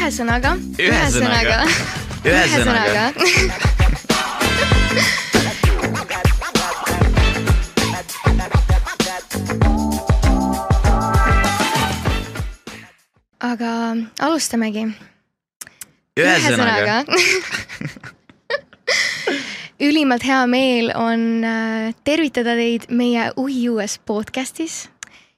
[0.00, 0.54] ühesõnaga.
[0.80, 1.56] Ühesõnaga.
[2.24, 3.02] ühesõnaga.
[13.40, 13.72] aga
[14.24, 14.86] alustamegi.
[16.16, 17.04] ühesõnaga.
[19.80, 24.88] ülimalt hea meel on äh, tervitada teid meie uhiuues podcastis.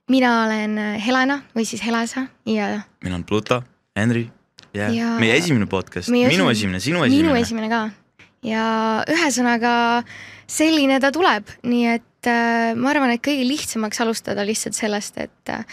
[0.09, 3.63] mina olen äh, Helena või siis Helesa ja mina olen Pluto,
[3.97, 4.31] Henri
[4.75, 7.41] ja, ja meie esimene podcast, minu esimene- esimene, sinu minu esimene.
[7.41, 7.83] esimene ka.
[8.47, 8.67] ja
[9.11, 9.73] ühesõnaga
[10.51, 15.53] selline ta tuleb, nii et äh, ma arvan, et kõige lihtsamaks alustada lihtsalt sellest, et
[15.53, 15.65] äh,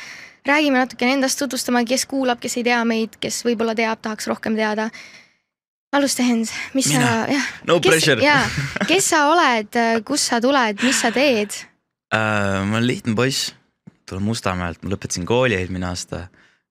[0.48, 4.56] räägime natukene endast, tutvustame, kes kuulab, kes ei tea meid, kes võib-olla teab, tahaks rohkem
[4.60, 4.90] teada.
[5.92, 7.02] alusta, Hens, mis Mina?
[7.02, 7.46] sa, jah.
[7.68, 8.22] No pressure.
[8.24, 8.44] jaa,
[8.90, 11.56] kes sa oled, kust sa tuled, mis sa teed?
[12.14, 13.52] Uh, ma olen lihtne poiss,
[14.10, 16.28] tulen Mustamäelt, ma lõpetasin kooli eelmine aasta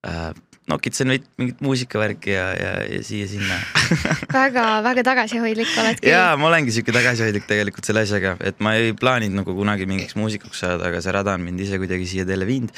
[0.06, 0.30] uh,.
[0.68, 3.58] Nokitsen veidi mingit muusikavärki ja, ja, ja siia-sinna.
[4.38, 6.12] väga-väga tagasihoidlik oled küll.
[6.12, 10.16] ja ma olengi siuke tagasihoidlik tegelikult selle asjaga, et ma ei plaaninud nagu kunagi mingiks
[10.18, 12.74] muusikuks saada, aga see rada on mind ise kuidagi siia teele viinud.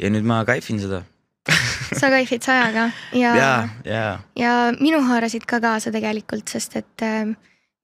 [0.00, 1.04] ja nüüd ma kaifin seda.
[2.00, 3.50] sa kaifid sajaga ja, ja,
[3.84, 4.04] ja
[4.40, 7.34] ja minu haarasid ka kaasa tegelikult, sest et äh,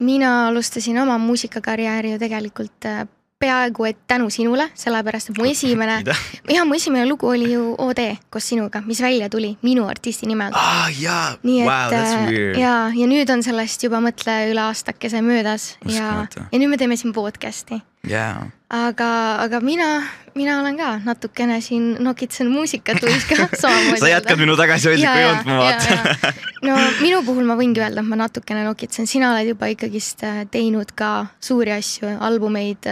[0.00, 3.04] mina alustasin oma muusikakarjääri ju tegelikult äh,
[3.40, 6.16] peaaegu et tänu sinule, sellepärast et mu esimene, mida?
[6.52, 10.52] ja mu esimene lugu oli ju OD koos sinuga, mis välja tuli minu artisti nimel.
[10.54, 12.58] aa jaa, nii et wow, that's äh, weird.
[12.60, 16.44] ja, ja nüüd on sellest juba mõtle üle aastakese möödas ja, Uskumatu.
[16.52, 17.80] ja nüüd me teeme siin podcast'i.
[18.08, 19.10] jaa, aga,
[19.44, 19.88] aga mina,
[20.34, 24.00] mina olen ka natukene siin nokitsen muusikat võiks ka samamoodi.
[24.00, 26.34] sa jätkad minu tagasihoidlikku joont, ma vaatan.
[26.68, 30.44] no minu puhul ma võingi öelda, et ma natukene nokitsen, sina oled juba ikkagist äh,
[30.50, 32.88] teinud ka suuri asju, albumeid,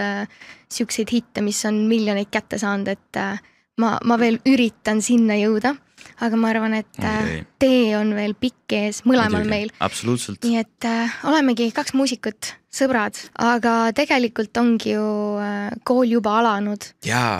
[0.73, 3.39] siukseid hitte, mis on miljoneid kätte saanud, et äh,
[3.81, 5.77] ma, ma veel üritan sinna jõuda.
[6.23, 7.42] aga ma arvan, et äh, Okei.
[7.59, 9.70] tee on veel pikk ees mõlemal meil.
[9.81, 10.42] absoluutselt.
[10.45, 15.07] nii et äh, olemegi kaks muusikut, sõbrad, aga tegelikult ongi ju
[15.43, 16.86] äh, kool juba alanud.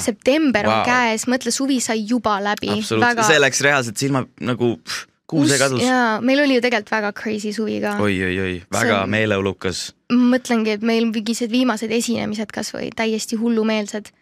[0.05, 0.89] september on Vau.
[0.89, 2.73] käes, mõtle, suvi sai juba läbi.
[2.79, 5.85] absoluutselt, see läks reaalselt silma nagu pff, kuuse kadus.
[5.85, 7.97] jaa, meil oli ju tegelikult väga crazy suvi ka.
[8.03, 9.93] oi-oi-oi, väga on- meeleolukas.
[10.13, 14.13] mõtlengi, et meil mingisugused viimased esinemised kasvõi täiesti hullumeelsed.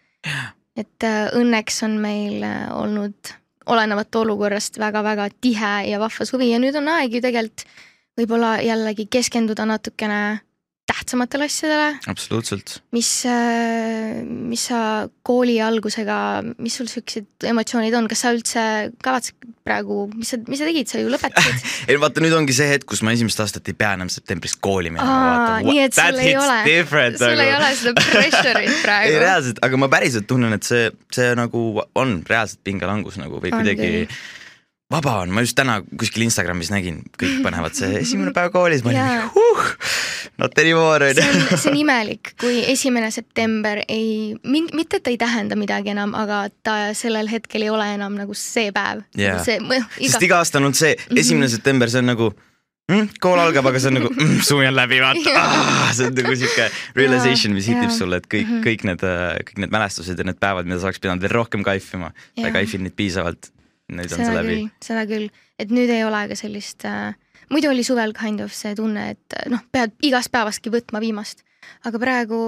[0.77, 3.35] et äh, õnneks on meil äh, olnud
[3.67, 7.65] olenemata olukorrast väga-väga tihe ja vahva suvi ja nüüd on aeg ju tegelikult
[8.17, 10.39] võib-olla jällegi keskenduda natukene
[10.97, 12.79] tähtsamatele asjadele, absoluutselt.
[12.95, 13.09] mis,
[14.49, 14.79] mis sa
[15.27, 16.17] kooli algusega,
[16.57, 18.63] mis sul siuksed emotsioonid on, kas sa üldse
[19.05, 19.37] kavatsed
[19.67, 21.67] praegu, mis sa, mis sa tegid, sa ju lõpetasid?
[21.91, 24.91] ei vaata, nüüd ongi see hetk, kus ma esimest aastat ei pea enam septembris kooli
[24.93, 25.59] minema.
[25.67, 29.21] nii et sul ei ole- sul ei ole seda pressure'it ei praegu.
[29.25, 31.67] reaalselt, aga ma päriselt tunnen, et see, see nagu
[31.99, 34.19] on reaalselt pingelangus nagu või kuidagi küll.
[34.91, 38.93] Vaba on, ma just täna kuskil Instagramis nägin, kõik panevad see esimene päev koolis, ma
[38.93, 39.69] olin huh,
[40.39, 41.21] not anymore on,
[41.53, 46.45] see on imelik, kui esimene september ei, mitte et ta ei tähenda midagi enam, aga
[46.63, 49.03] ta sellel hetkel ei ole enam nagu see päev.
[49.19, 49.41] Jaa.
[49.43, 49.59] see,
[50.07, 53.83] sest iga aasta on olnud see, esimene september, see on nagu mm, kool algab, aga
[53.83, 55.35] see on nagu mm, suvi on läbi, vaata.
[55.35, 59.03] Ah,, see on nagu siuke realization, mis hitib sulle, et kõik, kõik need,
[59.51, 62.55] kõik need mälestused ja need päevad, mida sa oleks pidanud veel rohkem kaifima, sa ei
[62.55, 63.51] kaifinud neid piisavalt.
[63.93, 64.57] Nüüd on see läbi.
[64.83, 67.15] seda küll, et nüüd ei ole ka sellist äh,,
[67.53, 71.45] muidu oli suvel kind of see tunne, et noh, pead igast päevastki võtma viimast,
[71.87, 72.41] aga praegu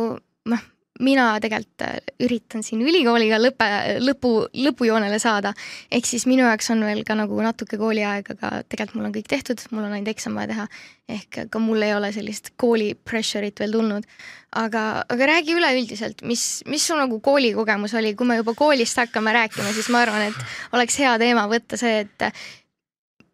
[0.52, 0.68] noh,
[1.04, 3.68] mina tegelikult äh, üritan siin ülikooliga lõpe,
[4.04, 5.54] lõpu, lõpujoonele saada.
[5.92, 9.30] ehk siis minu jaoks on veel ka nagu natuke kooliaega, aga tegelikult mul on kõik
[9.32, 10.68] tehtud, mul on ainult eksam vaja teha.
[11.16, 14.08] ehk ka mul ei ole sellist kooli pressure'it veel tulnud.
[14.60, 19.34] aga, aga räägi üleüldiselt, mis, mis su nagu koolikogemus oli, kui me juba koolist hakkame
[19.34, 22.31] rääkima, siis ma arvan, et oleks hea teema võtta see, et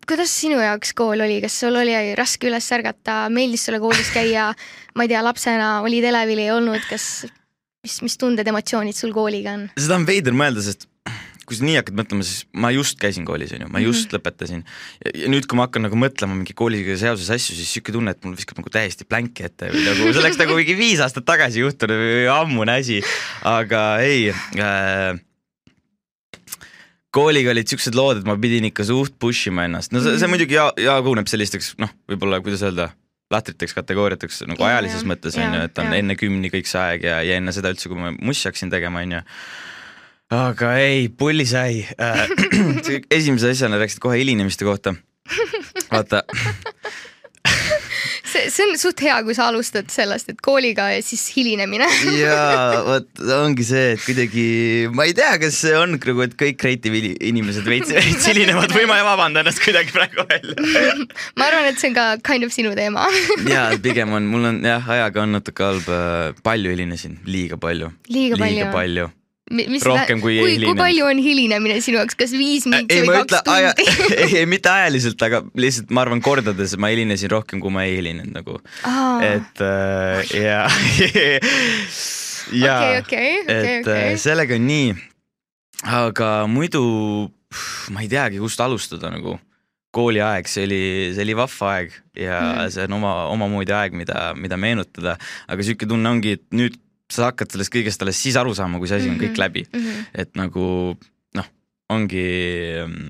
[0.07, 4.51] kuidas sinu jaoks kool oli, kas sul oli raske üles ärgata, meeldis sulle koolis käia,
[4.95, 7.25] ma ei tea, lapsena olid elevil, ei olnud, kas,
[7.85, 9.69] mis, mis tunded, emotsioonid sul kooliga on?
[9.77, 10.89] seda on veider mõelda, sest
[11.45, 14.15] kui sa nii hakkad mõtlema, siis ma just käisin koolis, onju, ma just mm -hmm.
[14.17, 14.63] lõpetasin.
[15.21, 18.25] ja nüüd, kui ma hakkan nagu mõtlema mingi kooliga seoses asju, siis sihuke tunne, et
[18.25, 21.61] mul viskab nagu täiesti plänki ette või nagu see oleks nagu mingi viis aastat tagasi
[21.61, 23.01] juhtunud või ammune asi.
[23.43, 25.21] aga ei äh,
[27.13, 30.31] kooliga olid siuksed lood, et ma pidin ikka suht push ima ennast, no see, see
[30.31, 32.89] muidugi ja, jaguneb sellisteks noh, võib-olla kuidas öelda,
[33.35, 35.11] lahtriteks kategooriateks nagu ajalises jah.
[35.13, 36.01] mõttes on ju, et on jaa.
[36.01, 39.05] enne kümni kõik see aeg ja, ja enne seda üldse, kui ma mussi hakkasin tegema,
[39.05, 39.23] on ju
[40.33, 42.25] aga ei, pullisai äh.
[43.17, 44.95] esimese asjana rääkisid kohe hilinemiste kohta.
[45.91, 46.23] vaata,
[48.35, 51.87] see, see on suht hea, kui sa alustad sellest, et kooliga ja siis hilinemine.
[52.17, 52.37] Ja
[52.89, 54.45] vot ongi see, et kuidagi
[54.95, 58.73] ma ei tea, kas see on nagu, et kõik creative inimesed veits, veits hilinevad.
[58.75, 60.55] Või ma vabandan ennast kuidagi praegu välja.
[61.39, 63.07] Ma arvan, et see on ka kind of sinu teema.
[63.49, 67.91] Ja pigem on, mul on jah, ajaga on natuke halb, äh, palju hilinesin, liiga palju.
[68.09, 69.11] liiga palju, liiga palju
[69.53, 73.43] mis rohkem kui kui, kui palju on hilinemine sinu jaoks, kas viis minti või kaks
[73.45, 73.85] tundi?
[74.23, 77.99] ei, ei mitte ajaliselt, aga lihtsalt ma arvan, kordades ma hilinesin rohkem, kui ma ei
[77.99, 78.57] hilinenud nagu.
[79.25, 80.63] et äh, ja
[82.65, 84.13] ja okay, okay, okay, et okay.
[84.15, 84.93] Äh, sellega on nii.
[85.93, 86.85] aga muidu
[87.93, 89.37] ma ei teagi, kust alustada nagu
[89.95, 90.81] kooliaeg, see oli,
[91.15, 92.73] see oli vahva aeg ja mm.
[92.73, 95.15] see on oma, omamoodi aeg, mida, mida meenutada,
[95.47, 96.75] aga sihuke tunne ongi, et nüüd
[97.11, 99.35] sa hakkad sellest kõigest alles siis aru saama, kui see asi on mm -hmm.
[99.35, 99.79] kõik läbi mm.
[99.79, 100.05] -hmm.
[100.13, 100.97] et nagu
[101.37, 101.47] noh,
[101.89, 102.25] ongi
[102.85, 103.09] mm,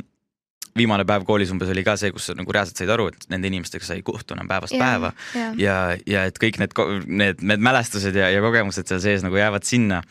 [0.76, 3.48] viimane päev koolis umbes oli ka see, kus sa nagu reaalselt said aru, et nende
[3.48, 5.58] inimestega sa ei kohtu enam päevast yeah, päeva yeah.
[5.58, 6.76] ja, ja et kõik need,
[7.08, 10.04] need, need mälestused ja, ja kogemused seal sees nagu jäävad sinna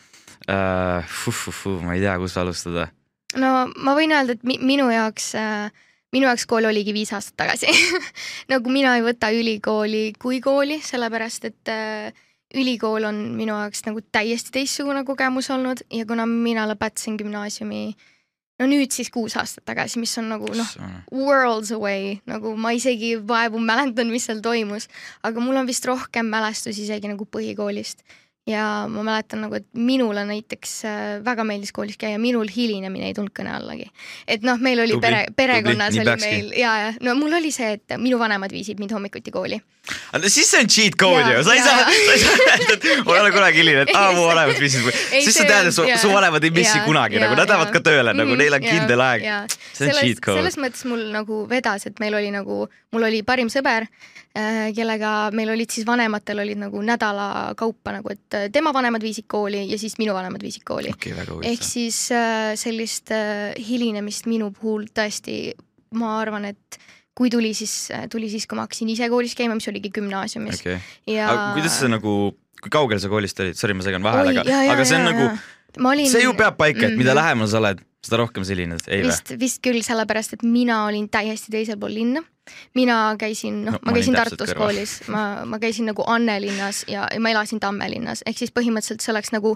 [0.49, 1.15] uh,.
[1.81, 2.89] Ma ei tea, kust alustada.
[3.37, 5.71] no ma võin öelda, et mi minu jaoks äh,
[6.13, 7.71] minu jaoks kool oligi viis aastat tagasi
[8.53, 12.24] nagu mina ei võta ülikooli kui kooli, sellepärast et äh,
[12.55, 17.81] ülikool on minu jaoks nagu täiesti teistsugune kogemus olnud ja kuna mina lõpetasin gümnaasiumi
[18.59, 20.69] no nüüd siis kuus aastat tagasi, mis on nagu noh,
[21.11, 24.87] worlds away, nagu ma isegi vaevu mäletan, mis seal toimus,
[25.27, 28.05] aga mul on vist rohkem mälestusi isegi nagu põhikoolist
[28.47, 33.15] ja ma mäletan nagu, et minule näiteks äh, väga meeldis koolis käia, minul hilinemine ei
[33.17, 33.87] tulnud kõne allagi.
[34.27, 37.71] et noh, meil oli tubli, pere, perekonnas oli meil ja, ja no mul oli see,
[37.79, 39.57] et minu vanemad viisid mind hommikuti kooli.
[40.13, 42.87] aga siis see on cheat code ju, sa ei saa, sa ei saa öelda, et
[43.07, 44.99] ma ei ole kunagi hiline, et aa, mu vanemad viisid mind.
[45.15, 47.81] siis see tähendab, su, su vanemad ei missi ja, kunagi ja, nagu, nad lähevad ka
[47.89, 49.25] tööle nagu, mhm, neil on kindel aeg.
[49.71, 50.43] see on cheat code.
[50.43, 53.89] selles mõttes mul nagu vedas, et meil oli nagu, mul oli parim sõber,
[54.75, 59.29] kellega meil olid siis vanematel olid nagu nädala kaupa nagu, et äh, tema vanemad viisid
[59.31, 61.13] kooli ja siis minu vanemad viisid kooli okay,.
[61.51, 65.53] ehk siis äh, sellist äh, hilinemist minu puhul tõesti,
[65.95, 66.79] ma arvan, et
[67.15, 70.81] kui tuli, siis tuli siis, kui ma hakkasin ise koolis käima, mis oligi gümnaasiumis okay..
[71.07, 71.29] ja.
[71.55, 74.99] kuidas sa nagu, kui kaugel sa koolist olid, sorry, ma segan vahele, aga, aga see
[74.99, 77.05] on ja, nagu, see ju peab paika, et mm -hmm.
[77.05, 79.11] mida lähemal sa oled, seda rohkem sa hilined, ei või?
[79.11, 82.23] vist, vist küll, sellepärast et mina olin täiesti teisel pool linna
[82.75, 84.69] mina käisin, noh no,, ma käisin Tartus kõrval.
[84.69, 88.53] koolis, ma, ma käisin nagu Anne linnas ja, ja ma elasin Tamme linnas, ehk siis
[88.55, 89.55] põhimõtteliselt see oleks nagu,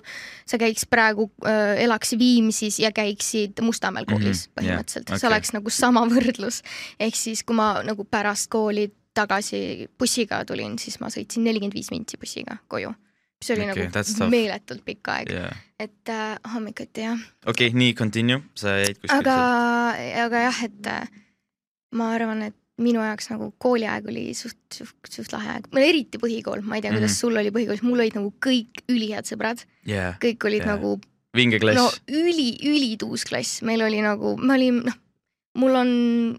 [0.49, 4.55] sa käiks praegu äh,, elaks Viimsis ja käiksid Mustamäel mhm, koolis mm -hmm.
[4.61, 5.21] põhimõtteliselt yeah,, okay.
[5.21, 6.61] see oleks nagu sama võrdlus.
[6.99, 11.91] ehk siis, kui ma nagu pärast kooli tagasi bussiga tulin, siis ma sõitsin nelikümmend viis
[11.91, 12.93] minti bussiga koju
[13.39, 17.19] mis oli okay, nagu meeletult pikk aeg yeah., et äh, hommikuti jah.
[17.45, 19.15] okei okay,, nii continue, sa jäid kuskil.
[19.15, 19.35] aga,
[20.25, 21.21] aga jah, et äh,
[21.95, 26.63] ma arvan, et minu jaoks nagu kooliaeg oli suht, suht, suht lahe aeg, eriti põhikool,
[26.63, 27.19] ma ei tea, kuidas mm -hmm.
[27.19, 30.15] sul oli põhikoolis, mul olid nagu kõik ülihead sõbrad yeah,.
[30.23, 30.75] kõik olid yeah.
[30.75, 30.99] nagu.
[31.35, 31.77] vinge klass.
[31.77, 34.99] no üli, ülituus klass, meil oli nagu, me olime noh,
[35.57, 35.89] mul on,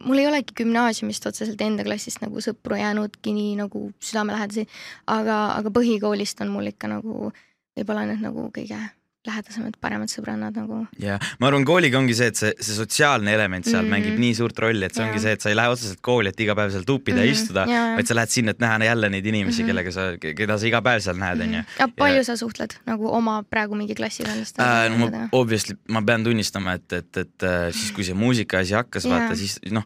[0.04, 4.66] mul ei olegi gümnaasiumist otseselt enda klassist nagu sõpru jäänudki nii nagu südamelähedasi,
[5.10, 7.32] aga, aga põhikoolist on mul ikka nagu
[7.76, 8.78] võib-olla need nagu kõige
[9.28, 10.78] lähedasemad, paremad sõbrannad nagu.
[11.00, 13.92] ja ma arvan, kooliga ongi see, et see, see sotsiaalne element seal mm -hmm.
[13.92, 15.10] mängib nii suurt rolli, et see ja.
[15.10, 17.26] ongi see, et sa ei lähe otseselt kooli, et iga päev seal tuupida mm -hmm.
[17.26, 19.68] ja istuda, vaid sa lähed sinna, et näha jälle neid inimesi mm, -hmm.
[19.68, 21.62] kellega sa, keda sa iga päev seal näed, onju.
[21.78, 24.90] ja palju sa suhtled nagu oma praegu mingi klassikaaslastega äh,?
[24.90, 28.74] no ma obviously, ma pean tunnistama, et, et, et äh, siis, kui see muusika asi
[28.74, 29.84] hakkas, vaata siis noh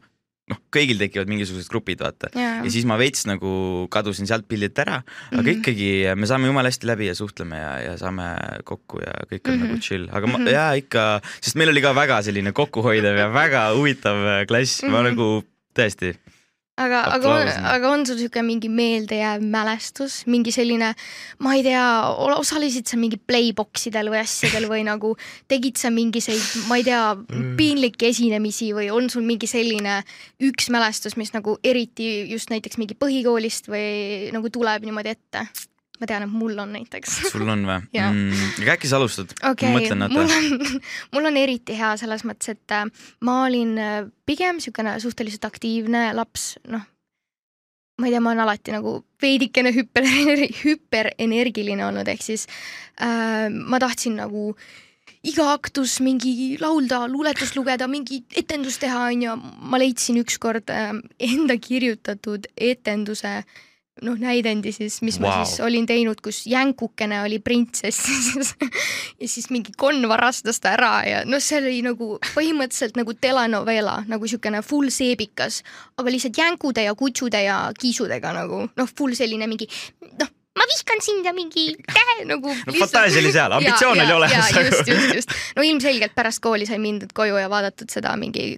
[0.52, 2.60] noh, kõigil tekivad mingisugused grupid, vaata yeah..
[2.64, 3.50] ja siis ma veits nagu
[3.92, 5.60] kadusin sealt pildilt ära, aga mm -hmm.
[5.60, 5.88] ikkagi
[6.20, 8.28] me saame jumala hästi läbi ja suhtleme ja, ja saame
[8.64, 9.72] kokku ja kõik on mm -hmm.
[9.72, 10.52] nagu chill, aga ma mm -hmm.
[10.52, 11.04] jaa ikka,
[11.40, 14.92] sest meil oli ka väga selline kokkuhoidev ja väga huvitav klass mm, -hmm.
[14.92, 15.08] ma mhm.
[15.08, 16.14] nagu tõesti
[16.80, 20.92] aga, aga on, aga on sul sihuke mingi meeldejääv mälestus, mingi selline,
[21.44, 21.84] ma ei tea,
[22.34, 25.14] osalesid sa mingi playbox idel või asjadel või nagu
[25.50, 27.52] tegid sa mingisuguseid, ma ei tea, mm.
[27.60, 30.00] piinlikke esinemisi või on sul mingi selline
[30.42, 35.46] üks mälestus, mis nagu eriti just näiteks mingi põhikoolist või nagu tuleb niimoodi ette?
[36.00, 37.20] Ma tean, et mul on näiteks.
[37.30, 38.64] sul on või mm,?
[38.74, 39.34] äkki sa alustad?
[39.46, 40.64] okay,, mul on,
[41.14, 42.86] mul on eriti hea selles mõttes, et äh,
[43.26, 46.84] ma olin äh, pigem niisugune suhteliselt aktiivne laps, noh,
[48.00, 50.08] ma ei tea, ma olen alati nagu veidikene hüper,
[50.64, 52.48] hüperenergiline olnud, ehk siis
[52.98, 54.52] äh, ma tahtsin nagu
[55.24, 59.36] iga aktus mingi laulda, luuletust lugeda, mingi etendust teha, onju.
[59.70, 60.90] ma leidsin ükskord äh,
[61.22, 63.38] enda kirjutatud etenduse
[64.02, 65.28] noh näidendi siis, mis wow.
[65.28, 68.08] ma siis olin teinud, kus jänkukene oli printsess
[69.20, 74.00] ja siis mingi konn varastas ta ära ja noh, see oli nagu põhimõtteliselt nagu telenovela,
[74.10, 75.62] nagu siukene full seebikas,
[76.00, 79.70] aga lihtsalt jänkude ja kutsude ja kiisudega nagu noh, full selline mingi
[80.18, 84.54] noh, ma vihkan sind ja mingi käe nagu no fantaasia oli seal, ambitsioon oli olemas.
[84.58, 85.42] just, just, just.
[85.54, 88.56] no ilmselgelt pärast kooli sai mindud koju ja vaadatud seda mingi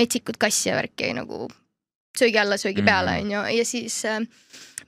[0.00, 1.48] metsikut kassi ja värki nagu
[2.18, 3.24] söögi alla, söögi peale, Mhm.
[3.26, 4.20] onju, ja siis äh,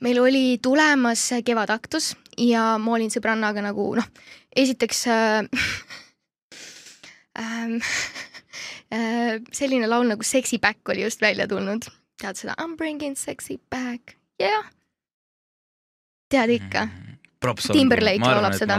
[0.01, 4.07] meil oli tulemas kevadaktus ja ma olin sõbrannaga nagu noh,
[4.55, 5.43] esiteks äh,
[7.39, 7.77] ähm,
[8.95, 11.85] äh, selline laul nagu Sexy Back oli just välja tulnud.
[12.21, 14.69] tead seda I m bringing sexy back, jah yeah..
[16.31, 17.14] tead ikka, props
[17.53, 18.77] Timberlake arvan, laulab seda.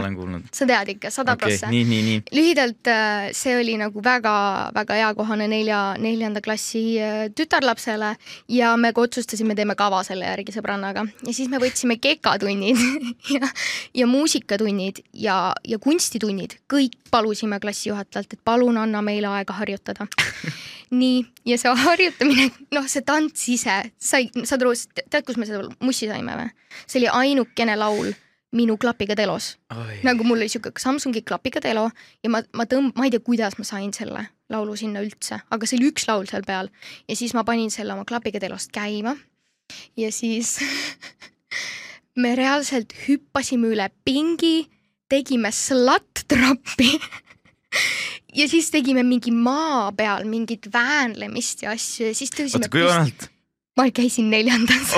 [0.53, 2.17] sa tead ikka, sada prossa okay,, nii.
[2.35, 8.13] lühidalt äh, see oli nagu väga-väga eakohane nelja, neljanda klassi äh, tütarlapsele
[8.53, 12.81] ja me ka otsustasime, teeme kava selle järgi sõbrannaga ja siis me võtsime kekatunnid
[13.35, 13.51] ja,
[13.95, 20.07] ja muusikatunnid ja, ja kunstitunnid, kõik palusime klassijuhatajalt, et palun anna meile aega harjutada.
[20.99, 25.65] nii, ja see harjutamine, noh, see tants ise, sai, saad aru, tead, kus me seda
[25.83, 26.53] mussi saime või?
[26.85, 28.13] see oli ainukene laul
[28.55, 29.57] minu klapiga telos
[30.07, 31.89] nagu mul oli siuke Samsungi klapiga telo
[32.23, 35.67] ja ma, ma tõmb-, ma ei tea, kuidas ma sain selle laulu sinna üldse, aga
[35.67, 36.71] see oli üks laul seal peal.
[37.09, 39.15] Ja siis ma panin selle oma klapiga telost käima.
[39.99, 40.57] Ja siis
[42.21, 44.67] me reaalselt hüppasime üle pingi,
[45.11, 46.91] tegime slut-trappi
[48.39, 52.83] ja siis tegime mingi maa peal mingit väänlemist ja asju ja siis tõusime oota, kui
[52.87, 53.29] vanalt?
[53.77, 54.95] ma käisin neljandas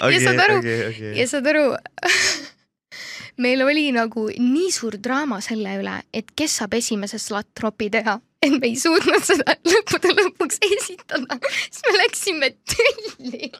[0.00, 1.12] okay, saad aru- okay, okay.
[1.20, 1.66] ja saad aru
[3.44, 8.54] meil oli nagu nii suur draama selle üle, et kes saab esimese slut-tropi teha, et
[8.56, 13.50] me ei suutnud seda lõppude lõpuks esitada, siis me läksime tülli.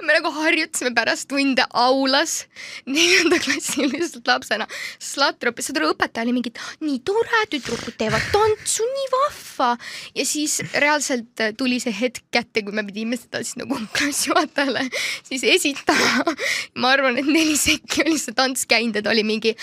[0.00, 2.44] me nagu harjutasime pärast tunde aulas
[2.88, 4.68] neljandaklassilise lapsena
[5.10, 6.54] slut-tropi, saad aru, õpetaja oli mingi,
[6.86, 9.10] nii tore, tüdrukud teevad tantsu, nii
[9.60, 9.76] vahva
[10.14, 14.86] ja siis reaalselt tuli see hetk kätte, kui me pidime seda siis nagu klassijuhatajale
[15.28, 16.36] siis esitama.
[16.80, 19.54] ma arvan, et neli sekki oli see tants käinud ja ta oli mingi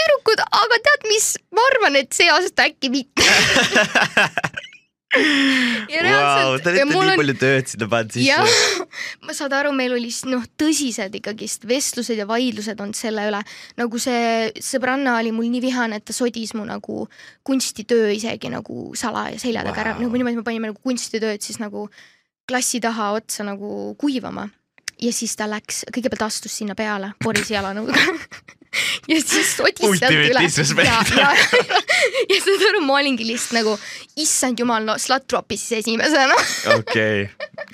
[0.00, 3.26] tüdrukud, aga tead mis, ma arvan, et see aasta äkki mitte
[5.10, 8.84] ja Vau, te olete nii on- palju tööd sinna pannud sisse.,
[9.26, 13.40] ma saan aru, meil oli noh, tõsised ikkagist vestlused ja vaidlused olnud selle üle,
[13.80, 17.08] nagu see sõbranna oli mul nii vihane, et ta sodis mu nagu
[17.46, 20.04] kunstitöö isegi nagu salaja selja taga ära Vau.
[20.06, 21.88] nagu niimoodi me panime nagu kunstitööd siis nagu
[22.50, 24.48] klassi taha otsa nagu kuivama.
[25.00, 27.94] ja siis ta läks, kõigepealt astus sinna peale porise jalanõuga
[29.08, 30.84] ja siis sodis sealt üle.
[30.84, 31.80] ja, ja, ja,
[32.30, 33.76] ja saad aru, ma olingi lihtsalt nagu,
[34.20, 36.36] issand jumal, no slut drop'is siis esimesena
[36.76, 37.24] okei,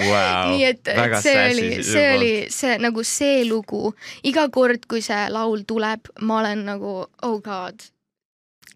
[0.00, 0.54] vau.
[0.54, 3.90] nii et, et see oli, see oli see nagu see lugu.
[4.26, 7.84] iga kord, kui see laul tuleb, ma olen nagu oh god,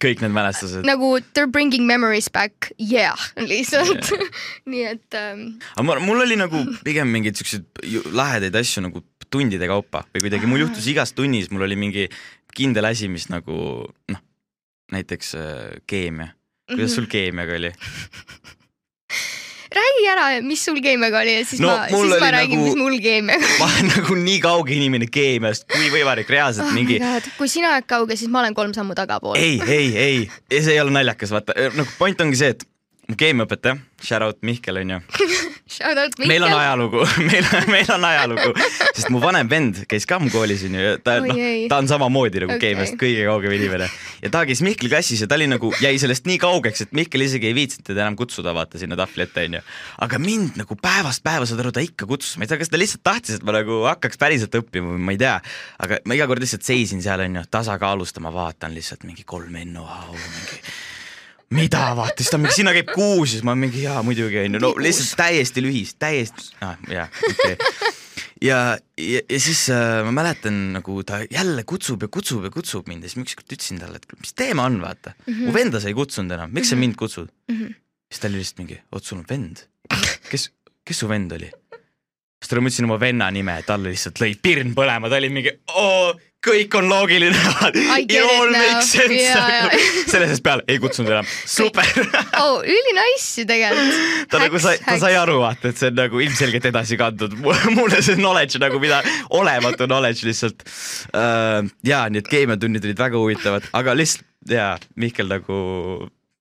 [0.01, 0.85] kõik need mälestused.
[0.87, 4.13] nagu they are bringing memories back, yeah, lihtsalt
[4.71, 5.47] nii et ähm,
[5.77, 10.65] aga mul oli nagu pigem mingeid siukseid lahedaid asju nagu tundide kaupa või kuidagi mul
[10.67, 12.09] juhtus igas tunnis, mul oli mingi
[12.55, 14.23] kindel asi, mis nagu noh,
[14.93, 16.33] näiteks äh, keemia.
[16.71, 17.71] kuidas sul keemiaga oli?
[19.71, 22.65] räägi ära, mis sul keemiaga oli ja siis No ma, siis ma oli räägin nagu-
[22.67, 26.99] mis mul keemiaga ma olen nagu nii kauge inimene keemiast, kui võimalik, reaalselt oh mingi
[27.39, 29.39] kui sina oled kauge, siis ma olen kolm sammu tagapool.
[29.39, 32.67] ei, ei, ei, see ei ole naljakas, vaata nagu point ongi see, et
[33.11, 35.01] mu keemiaõpetaja, shout out Mihkel onju,
[36.27, 38.53] meil on ajalugu, meil on, meil on ajalugu,
[38.95, 41.39] sest mu vanem vend käis ka mu koolis onju ja ta noh
[41.71, 42.71] ta on samamoodi nagu okay.
[42.71, 43.89] keemiast kõige kaugem inimene.
[44.25, 47.25] Ja ta käis Mihkli klassis ja ta oli nagu jäi sellest nii kaugeks, et Mihkel
[47.27, 49.63] isegi ei viitsinud teda enam kutsuda vaata sinna tahvli ette onju.
[50.07, 52.81] aga mind nagu päevast päeva saad aru, ta ikka kutsus, ma ei tea, kas ta
[52.81, 55.37] lihtsalt tahtis, et ma nagu hakkaks päriselt õppima või ma ei tea,
[55.87, 60.65] aga ma iga kord lihtsalt seisin seal onju, tasakaalustama, vaatan lihtsalt mingi kolm NO-au mingi
[61.55, 64.71] mida vaata, siis ta mingi, sinna käib kuus, siis ma mingi jaa muidugi onju, no
[64.79, 67.91] lihtsalt täiesti lühis, täiesti ah,, jaa okei okay.
[68.47, 68.61] ja,
[68.99, 73.05] ja, ja siis äh, ma mäletan nagu ta jälle kutsub ja kutsub ja kutsub mind
[73.05, 75.33] ja siis ma ükskord ütlesin talle, et mis teema on, vaata mm.
[75.33, 75.51] -hmm.
[75.51, 77.55] mu venda sa ei kutsunud enam, miks sa mind kutsud mm?
[77.55, 77.65] Mhm.
[77.65, 77.75] -hmm.
[78.13, 79.67] siis ta oli lihtsalt mingi, oot sul on vend,
[80.31, 80.51] kes,
[80.85, 81.51] kes su vend oli?
[81.51, 85.53] siis talle ma ütlesin oma venna nime, talle lihtsalt lõi pirn põlema, ta oli mingi
[85.75, 87.37] oo kõik on loogiline.
[88.01, 89.19] It makes sense.
[89.21, 89.69] Jaa.
[90.13, 91.87] sellest peale ei kutsunud enam, super.
[92.41, 94.29] Oh, ülinice ju tegelikult.
[94.33, 97.35] ta nagu sai, ta sai aru vaata, et see on nagu ilmselgelt edasi kantud,
[97.77, 99.03] mulle see knowledge nagu mida,
[99.37, 100.65] olematu knowledge lihtsalt.
[101.13, 101.69] Uh,.
[101.87, 105.59] ja nii et keemiatunnid olid väga huvitavad, aga lihtsalt ja Mihkel nagu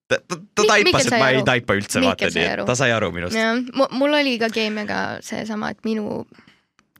[0.08, 3.12] ta, ta, ta taipas, et ma ei taipa üldse, vaata nii, et ta sai aru
[3.16, 3.36] minust.
[3.76, 6.24] mul oli ka Keemiaga seesama, et minu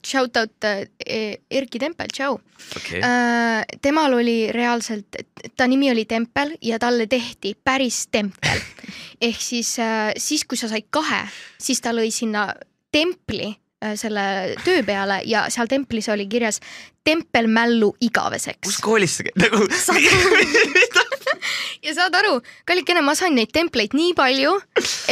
[0.06, 2.38] shout out äh, Erki Tempel, tšau.
[2.76, 3.00] okei,
[3.82, 5.16] temal oli reaalselt,
[5.56, 8.60] ta nimi oli Tempel ja talle tehti päris tempel.
[9.30, 9.76] ehk siis,
[10.16, 11.24] siis kui sa said kahe,
[11.60, 12.48] siis ta lõi sinna
[12.92, 16.60] templi äh, selle töö peale ja seal templis oli kirjas
[17.04, 18.80] tempel mällu igaveseks kus.
[18.84, 19.64] koolis sa nagu
[21.84, 22.34] ja saad aru,
[22.68, 24.52] kallikene, ma sain neid templeid nii palju,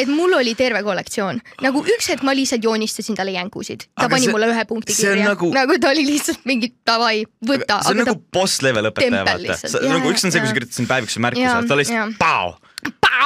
[0.01, 1.41] et mul oli terve kollektsioon.
[1.65, 4.97] nagu üks hetk ma lihtsalt joonistasin talle jänkusid, ta Aga pani see- mulle ühe punkti
[4.97, 7.81] kirja, nagu- nagu ta oli lihtsalt mingi davai, võta.
[7.83, 9.85] see on nagu boss level õpetaja, vaata.
[9.89, 11.81] nagu üks on see, kui sa kirjutasid päevikus märkuse ta jaa.
[11.83, 12.55] lihtsalt pau,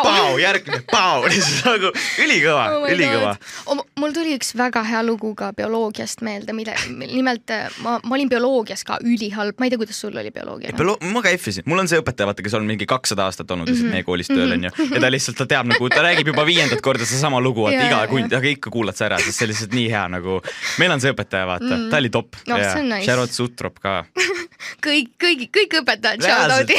[0.02, 0.36] Pau!
[0.40, 1.90] järgmine pau, lihtsalt nagu
[2.22, 3.32] ülikõva Oh, ülikõva.
[3.36, 3.76] God.
[3.78, 6.74] O- mul tuli üks väga hea lugu ka bioloogiast meelde, mille,
[7.12, 10.72] nimelt äh, ma, ma olin bioloogias ka ülihalb, ma ei tea, kuidas sul oli bioloogia.
[11.12, 13.88] ma ka F-isin, mul on see õpetaja, vaata, kes on mingi kakssada aastat olnud lihtsalt
[13.88, 13.92] Mhm.
[13.98, 17.04] meie koolis tööl onju ja ta lihtsalt, ta teab nagu, ta räägib juba viiendat korda
[17.08, 20.06] sedasama lugu, et iga kund, aga ikka kuulad sa ära, sest see lihtsalt nii hea
[20.12, 20.40] nagu.
[20.78, 22.36] meil on see õpetaja, vaata, ta oli top.
[22.48, 23.04] Oh, on nice.
[23.06, 24.04] Sharot Sutrop ka.
[24.86, 26.76] kõik, kõik, kõik õpetajad, shout out'i.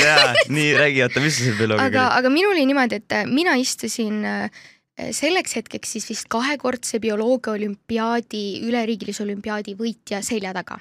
[0.53, 2.17] nii räägi, oota, mis see bioloogia aga, oli?
[2.21, 4.63] aga minul oli niimoodi, et äh, mina istusin äh,
[5.11, 10.79] selleks hetkeks siis vist kahekordse bioloogia olümpiaadi, üleriigilise olümpiaadi võitja selja taga.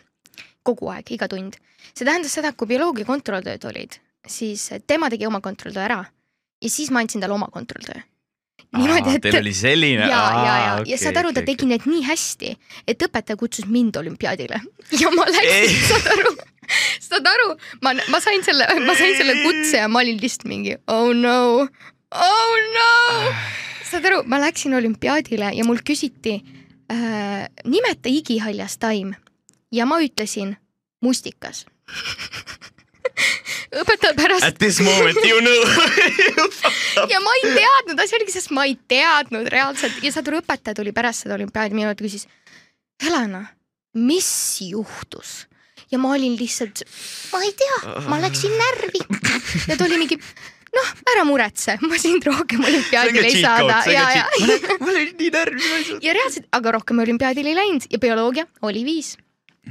[0.62, 1.56] kogu aeg, iga tund.
[1.94, 6.04] see tähendas seda, et kui bioloogia kontrolltööd olid, siis tema tegi oma kontrolltöö ära
[6.62, 8.00] ja siis ma andsin talle oma kontrolltöö.
[8.76, 10.06] niimoodi, et Teil oli selline.
[10.06, 12.54] ja, ja, ja, ja saad aru, ta tegi need nii hästi,
[12.88, 14.60] et õpetaja kutsus mind olümpiaadile
[15.02, 16.34] ja ma läksin saad aru,
[17.08, 17.48] saad aru,
[17.84, 21.66] ma, ma sain selle, ma sain selle kutse ja ma olin lihtsalt mingi oh no,
[22.12, 22.90] oh no.
[23.90, 26.38] saad aru, ma läksin olümpiaadile ja mul küsiti
[26.92, 29.14] äh, nimeta igihaljas taim
[29.72, 30.56] ja ma ütlesin
[31.02, 31.66] mustikas.
[33.82, 35.60] õpetaja pärast At this moment you know
[37.12, 40.76] ja ma ei teadnud, asi oligi selles, ma ei teadnud reaalselt ja saad aru, õpetaja
[40.78, 42.28] tuli pärast seda olümpiaadi minu juurde, küsis.
[43.02, 43.46] Helena,
[43.96, 44.28] mis
[44.68, 45.46] juhtus?
[45.92, 46.84] ja ma olin lihtsalt,
[47.32, 47.78] ma ei tea,
[48.08, 49.02] ma läksin närvi
[49.68, 50.16] ja ta oli mingi,
[50.76, 54.24] noh, ära muretse, ma sind rohkem olümpiaadile ei saada ja, ja,
[54.80, 59.14] ma olin nii närvis, ja reaalselt, aga rohkem olümpiaadile ei läinud ja bioloogia oli viis,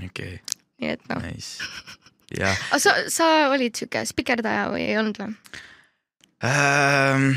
[0.06, 0.38] okei,
[0.82, 1.26] nii et noh.
[1.26, 1.66] nice.
[2.38, 5.36] aga sa, sa olid siuke spikerdaja või ei olnud või?
[6.48, 7.34] ähm,.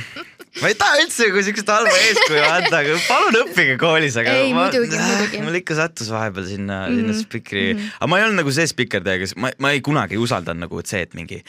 [0.62, 4.52] Ma ei taha üldse nagu siukest halba eeskuju anda, aga palun õppige koolis, aga Ei,
[4.54, 5.40] ma, muidugi, muidugi.
[5.42, 7.00] mul ikka sattus vahepeal sinna mm, -hmm.
[7.00, 7.80] sinna spikri mm.
[7.80, 7.96] -hmm.
[7.98, 10.82] aga ma ei olnud nagu see spikerdaja, kes, ma, ma ei kunagi ei usaldanud nagu,
[10.86, 11.40] see, et mingi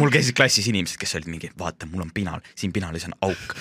[0.00, 3.56] mul, käisid klassis inimesed, kes olid mingi, vaata, mul on pinal, siin pinalis on auk.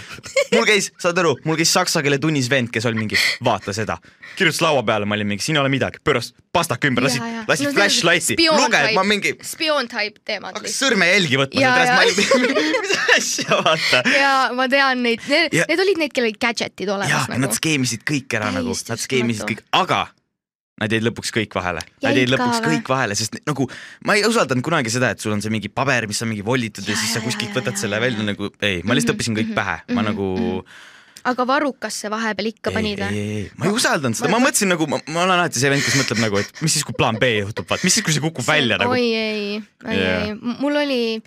[0.56, 3.98] mul käis, saad aru, mul käis saksa keele tunnis vend, kes oli mingi, vaata seda,
[4.38, 7.68] kirjutas laua peale, ma olin mingi, siin ei ole midagi, pööras pastaka ümber, lasid lasid
[7.68, 8.96] No flashlighti, spioon luge, type.
[8.98, 11.76] ma mingi spioon type teemad hakkas sõrmejälgi võtma,
[12.84, 14.02] mis asja, vaata.
[14.12, 17.54] ja ma tean neid, need, Ja- need olid need, kellel olid gadget'id olemas nad nagu.
[17.56, 20.08] skeemisid kõik ära nagu, Täiesti nad skeemisid kõik aga
[20.82, 21.82] nad jäid lõpuks kõik vahele.
[22.02, 22.70] Nad Jäid lõpuks või?
[22.80, 23.68] kõik vahele, sest nagu
[24.04, 26.84] ma ei usaldanud kunagi seda, et sul on see mingi paber, mis on mingi vollitud
[26.88, 28.32] ja, Ja, siis sa kuskilt võtad ja, selle ja, välja ja.
[28.32, 30.66] nagu ei, ma lihtsalt Mhm, õppisin kõik mhm, pähe, ma mhm, nagu
[31.24, 33.18] aga varukasse vahepeal ikka ei, panid ei, või?
[33.22, 36.00] ei, ma ei usaldanud seda, ma ma- mõtlesin nagu, ma olen alati see vend, kes
[36.02, 38.42] mõtleb nagu, et mis siis, kui plaan B juhtub, vaat mis siis, kui see kukub
[38.48, 38.90] välja nagu.
[38.90, 39.94] oi ei, Jaa.
[40.26, 41.22] ei, mul oli,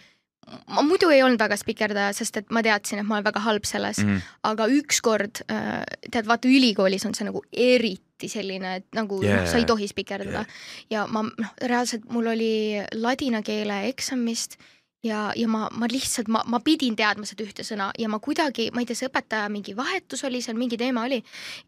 [0.69, 3.69] ma muidu ei olnud väga spikerdaja, sest et ma teadsin, et ma olen väga halb
[3.69, 4.11] selles mm.
[4.11, 4.35] -hmm.
[4.51, 9.51] aga ükskord äh, tead, vaata ülikoolis on see nagu eriti selline, et nagu yeah, noh,
[9.51, 10.47] sa ei tohi spikerdada yeah.
[10.91, 14.59] ja ma noh, reaalselt mul oli ladina keele eksamist
[15.05, 18.71] ja, ja ma, ma lihtsalt, ma, ma pidin teadma seda ühte sõna ja ma kuidagi,
[18.75, 21.21] ma ei tea, see õpetaja mingi vahetus oli seal, mingi teema oli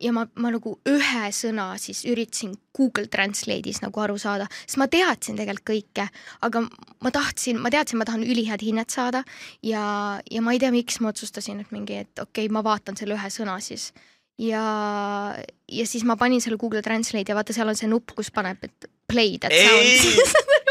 [0.03, 4.89] ja ma, ma nagu ühe sõna siis üritasin Google Translate'is nagu aru saada, sest ma
[4.93, 6.09] teadsin tegelikult kõike,
[6.47, 6.63] aga
[7.05, 9.25] ma tahtsin, ma teadsin, ma tahan ülihead hinnet saada
[9.65, 9.85] ja,
[10.31, 13.17] ja ma ei tea, miks ma otsustasin, et mingi, et okei okay,, ma vaatan selle
[13.19, 13.91] ühe sõna siis.
[14.37, 14.63] Ja,
[15.73, 18.61] ja siis ma panin selle Google Translate ja vaata, seal on see nupp, kus paneb,
[18.69, 19.97] et play that ei!
[19.97, 20.67] Sound.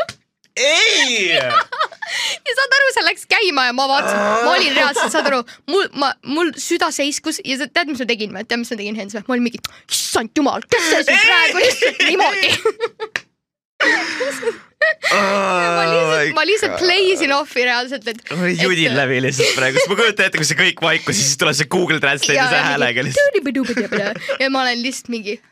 [0.53, 1.33] ei,
[2.47, 5.39] ja saad aru, see läks käima ja ma vaatasin, ma olin reaalselt, saad aru,
[5.71, 8.43] mul, ma, mul süda seiskus ja sa tead, mis ma tegin või?
[8.45, 9.25] tead, mis ma tegin, Hens või?
[9.25, 12.49] ma olin mingi, issand jumal, kes see siin praegu lihtsalt niimoodi.
[15.05, 18.17] ma lihtsalt, ma lihtsalt play isin off'i reaalselt, et.
[18.37, 21.55] ma judin läbi lihtsalt praegu, sest ma kujutan ette, kui see kõik vaikus, siis tuleb
[21.57, 24.39] see Google Translate'i see häälega lihtsalt.
[24.43, 25.35] ja ma olen lihtsalt mingi.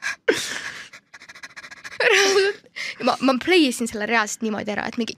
[3.07, 5.17] ma, ma play isin selle reaalselt niimoodi ära, et mingi,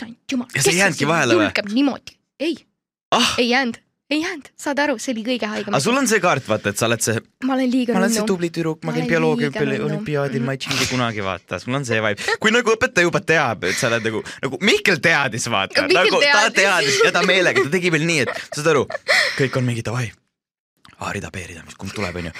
[0.00, 0.48] issand jumal.
[0.54, 1.46] Ja sa ei jäänudki vahele või?
[1.48, 2.56] julgeb niimoodi, ei,
[3.16, 3.78] ah, ei jäänud,
[4.10, 5.82] ei jäänud, saad aru, see oli kõige haigem aga.
[5.84, 8.22] sul on see kaart, vaata, et sa oled see, ma olen liiga ma olen see
[8.22, 8.30] nunnu.
[8.32, 9.82] tubli tüdruk, ma käin bioloogia nunnu.
[9.88, 12.30] olümpiaadil, ma ei tšingi kunagi, vaata, sul on see vibe.
[12.42, 16.24] kui nagu õpetaja juba teab, et sa oled nagu, nagu Mihkel teadis, vaata, nagu ta
[16.24, 16.56] teadis.
[16.62, 18.88] teadis ja ta meelega, ta tegi veel nii, et saad aru,
[19.38, 20.08] kõik on mingi davai,
[21.00, 22.34] A-rida, B-rida, mis kumb tuleb, onju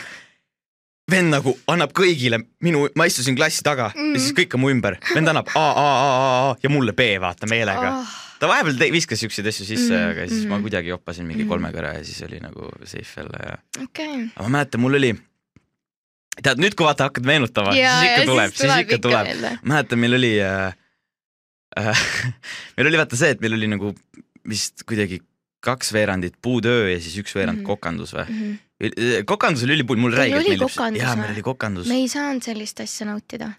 [1.11, 4.15] vend nagu annab kõigile minu, ma istusin klassi taga mm.
[4.15, 6.95] ja siis kõik on mu ümber, vend annab A, A, A, A, A ja mulle
[6.97, 8.13] B, vaata meelega oh..
[8.41, 10.53] ta vahepeal te- viskas siukseid asju sisse mm,, aga siis mm.
[10.55, 11.51] ma kuidagi joppasin mingi Mhm.
[11.53, 13.57] kolmega ära ja siis oli nagu safe jälle ja.
[13.83, 14.15] okei.
[14.35, 15.15] aga ma mäletan, mul oli,
[16.43, 19.33] tead nüüd, kui vaata hakkad meenutama, siis ikka tuleb, siis ikka tuleb.
[19.63, 20.75] mäletan, meil oli äh,,
[21.81, 22.05] äh,
[22.77, 23.95] meil oli vaata see, et meil oli nagu
[24.49, 25.21] vist kuidagi
[25.61, 27.65] kaks veerandit puutöö ja siis üks veerand mm.
[27.65, 27.67] -hmm.
[27.67, 29.25] kokandus või?
[29.29, 31.99] kokandus oli ülipull, mul räigelt meeldib kokandus jaa, meil oli kokandus me.
[32.01, 33.51] ei saanud sellist asja nautida.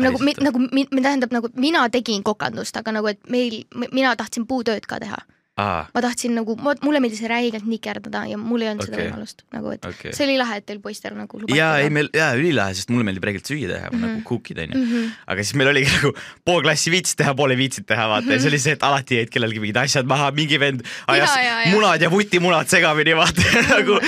[0.00, 0.62] nagu, nagu,
[1.02, 5.18] tähendab nagu mina tegin kokandust, aga nagu, et meil, mina tahtsin puutööd ka teha.
[5.60, 8.94] Ma tahtsin nagu, mulle meeldis räigelt nikerdada ja mul ei olnud okay.
[8.94, 10.12] seda võimalust nagu, et okay..
[10.16, 11.58] see oli lahe, et teil poistel nagu lubati.
[11.58, 14.00] jaa, ei meil, jaa, ülilahe, sest mulle meeldib räigelt süüa teha mm, -hmm.
[14.00, 14.14] Mhm.
[14.14, 14.78] nagu cook'id onju.
[14.78, 14.92] mm.
[14.92, 15.10] -hmm.
[15.34, 16.12] aga siis meil oligi nagu
[16.44, 18.42] pool klassi viitsis teha, pool ei viitsinud teha, vaata ja Mhm.
[18.42, 21.60] see oli see, et alati jäid kellelgi mingid asjad maha, mingi vend ajas Jaa, jaa,
[21.64, 21.74] jaa.
[21.74, 23.42] munad ja vutimunad segamini, vaata
[23.74, 23.98] nagu,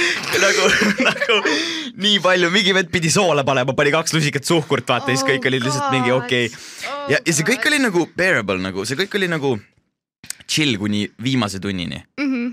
[0.46, 0.70] nagu,
[1.09, 1.40] nagu
[1.96, 5.50] nii palju, mingi vend pidi soola panema, pani kaks lusikat suhkurt, vaata ja siis kõik
[5.50, 7.12] olid lihtsalt mingi okei okay..
[7.12, 9.59] ja, ja see kõik oli nagu bearable nagu, see kõik oli nagu
[10.52, 12.28] chill kuni viimase tunnini mm.
[12.32, 12.46] -hmm.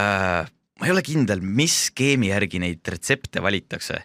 [0.00, 0.50] äh,.
[0.80, 4.00] ma ei ole kindel, mis skeemi järgi neid retsepte valitakse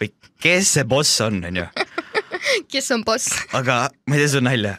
[0.00, 1.66] või kes see boss on, onju
[2.72, 3.32] kes on boss?
[3.52, 4.76] aga ma ei tea, see on nalja.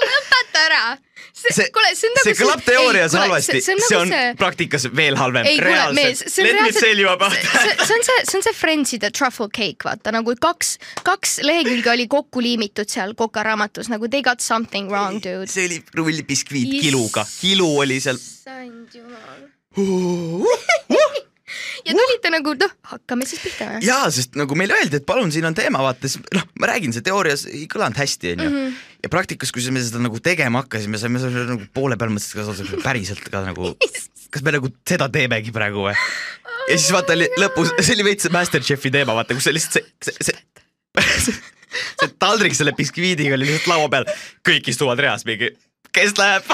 [0.00, 0.82] lõpeta ära.
[1.40, 4.34] See- kuule, see on nagu see kõlab teoorias halvasti, see on, see nagu on see...
[4.40, 5.46] praktikas veel halvem.
[5.48, 6.04] see on Let me
[6.50, 7.84] reaalselt, tell you about see, that.
[7.86, 10.74] see on see, see on see Friendside truffle cake, vaata nagu kaks,
[11.06, 15.48] kaks lehekülge oli kokku liimitud seal kokaraamatus nagu they got something wrong, dude.
[15.50, 18.20] see oli rullbiskviit Is- kiluga, kilu oli seal.
[18.20, 19.48] issand jumal.
[21.86, 23.84] ja te olite nagu noh, hakkame siis pihta või?
[23.86, 26.94] jaa, sest nagu meile öeldi, et palun, siin on teema, vaata siis noh, ma räägin,
[26.96, 28.64] see teoorias ei kõlanud hästi, onju.
[29.00, 32.60] Ja praktikas, kui me seda nagu tegema hakkasime, saime selle nagu poole peal mõtlesin, kas
[32.60, 33.72] see päriselt ka nagu,
[34.34, 35.94] kas me nagu seda teemegi praegu või?
[36.68, 40.14] ja siis vaata oli lõpus, see oli veits Masterchefi teema, vaata, kus see lihtsalt see,
[40.28, 40.36] see,
[41.24, 41.38] see,
[42.02, 44.08] see taldrik selle biskviidiga oli lihtsalt laua peal,
[44.46, 45.54] kõik istuvad reas mingi,
[45.96, 46.52] kes läheb?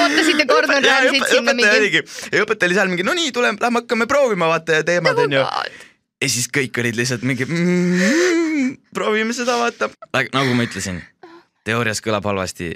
[0.00, 2.02] ootasite Gordon Ramsay't sinna mingi.
[2.32, 5.44] ja õpetaja oli seal mingi, no nii, tuleme, lähme hakkame proovima, vaata ja teemad onju.
[6.20, 9.90] Ja siis kõik olid lihtsalt mingi mm,, proovime seda vaata.
[10.34, 11.00] nagu ma ütlesin,
[11.64, 12.74] teoorias kõlab halvasti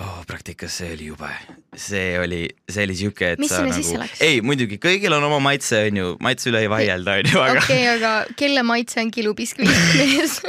[0.00, 0.22] oh,.
[0.28, 1.30] praktikas see oli jube,
[1.76, 5.28] see oli, see oli siuke, et Mis sinna nagu sisse läks?, ei muidugi kõigil on
[5.28, 9.88] oma maitse onju, maitse üle ei vaielda onju, aga okei, aga kelle maitse on kilubiskviit
[10.00, 10.40] mees?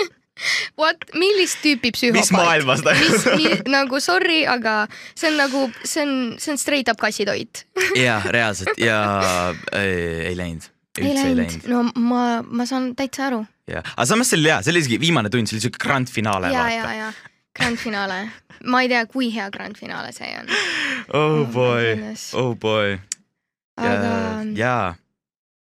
[0.79, 2.25] What, millist tüüpi psühhopaat?
[2.25, 6.59] Mis maailmas ta- mis, mis, nagu sorry, aga see on nagu, see on, see on
[6.59, 7.67] straight up kassitoit.
[7.95, 8.97] ja reaalselt ja
[9.77, 13.43] ei, ei läinud, ei läinud, no ma, ma saan täitsa aru.
[13.69, 16.11] ja, aga samas see oli hea, see oli isegi viimane tund, see oli siuke grand
[16.11, 17.13] finaale ja, ja, ja
[17.57, 18.19] grand finaale,
[18.69, 20.51] ma ei tea, kui hea grand finaale see on,
[21.13, 21.95] oh my boy.
[22.39, 22.99] oh boy.
[23.81, 24.11] Aga
[24.53, 24.75] ja,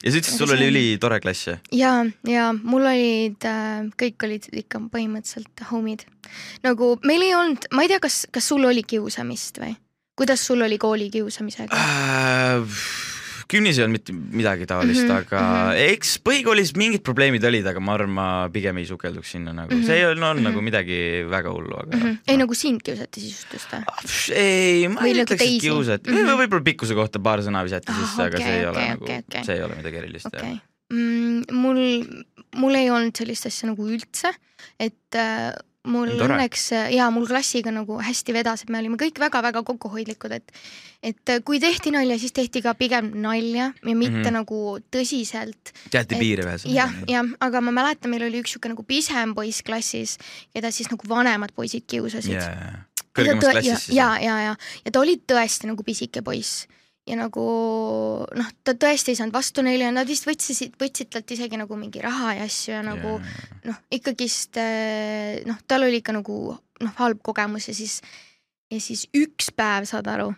[0.01, 1.61] ja sa ütlesid, sul oli ülitore klass jah?
[1.75, 1.93] ja,
[2.25, 6.07] ja mul olid äh,, kõik olid ikka põhimõtteliselt homid.
[6.65, 9.75] nagu meil ei olnud, ma ei tea, kas, kas sul oli kiusamist või?
[10.17, 11.77] kuidas sul oli kooli kiusamisega?
[11.77, 12.77] Äh,
[13.51, 15.71] kümnis ei olnud mitte midagi taolist mm, Mhm, -hmm, aga mm mhm.
[15.71, 15.93] -hmm.
[15.95, 19.81] eks põhikoolis mingid probleemid olid, aga ma arvan, ma pigem ei sukelduks sinna nagu mm,
[19.81, 19.85] -hmm.
[19.87, 20.49] see ei olnud no, mm -hmm.
[20.49, 22.17] nagu midagi väga hullu, aga Mm -hmm.
[22.27, 23.83] ei nagu sind kiusati siis just või?
[24.35, 26.17] Ei, ma Või ei nagu ütleks, et kiusati Mhm.
[26.17, 28.77] mm -hmm., võib-olla pikkuse kohta paar sõna visati Ah, sisse, aga okei, see ei ole
[28.77, 29.43] okei, nagu okei.
[29.45, 30.49] see ei ole midagi erilist okei jah.
[30.51, 30.97] okay.
[30.97, 31.43] mm,.
[31.51, 31.81] mul,
[32.55, 34.33] mul ei olnud sellist asja nagu üldse,
[34.79, 35.51] et äh,
[35.89, 36.35] mul Tore.
[36.35, 40.51] õnneks ja mul klassiga nagu hästi vedas, et me olime kõik väga-väga kokkuhoidlikud, et
[41.01, 44.23] et äh, kui tehti nalja, siis tehti ka pigem nalja ja mitte mm.
[44.23, 44.35] -hmm.
[44.37, 45.73] nagu tõsiselt.
[45.89, 46.75] teati piire ühesõnaga.
[46.75, 50.17] jah, jah, aga ma mäletan, meil oli üks sihuke nagu pisem poiss klassis,
[50.53, 52.37] keda siis nagu vanemad poisid kiusasid.
[52.37, 53.97] Ja kõrgemas klassis siis.
[53.97, 56.67] ja, ja, ja, ja ta oli tõesti nagu pisike poiss
[57.07, 57.43] ja nagu
[58.37, 61.77] noh, ta tõesti ei saanud vastu neile ja nad vist võtsid, võtsid talt isegi nagu
[61.79, 63.17] mingi raha ja asju ja nagu
[63.67, 67.99] noh, ikkagist eh, noh, tal oli ikka nagu noh, halb kogemus ja siis
[68.71, 70.29] ja siis üks päev, saad aru,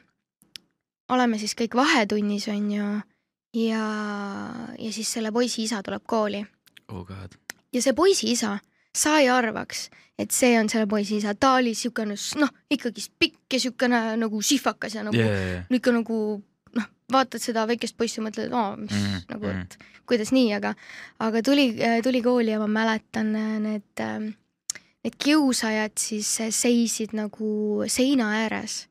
[1.14, 2.88] oleme siis kõik vahetunnis onju
[3.60, 3.84] ja,
[4.80, 6.42] ja siis selle poisi isa tuleb kooli.
[6.90, 7.08] Oh
[7.74, 8.58] ja see poisi isa,
[8.96, 9.88] sa ei arvaks,
[10.20, 14.42] et see on selle poisi isa, ta oli siukene noh, ikkagist pikk ja siukene nagu
[14.42, 15.66] sihvakas ja nagu yeah.
[15.70, 16.18] ikka nagu
[17.12, 19.26] vaatad seda väikest poissi, mõtled, et aa, mis mm Mhm, -hmm.
[19.30, 19.62] nagu, mhm.
[19.62, 20.74] et kuidas nii, aga,
[21.20, 23.32] aga tuli, tuli kooli ja ma mäletan
[23.64, 24.04] need,
[25.04, 28.88] need kiusajad siis seisid nagu seina ääres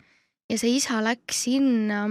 [0.50, 2.08] ja see isa läks sinna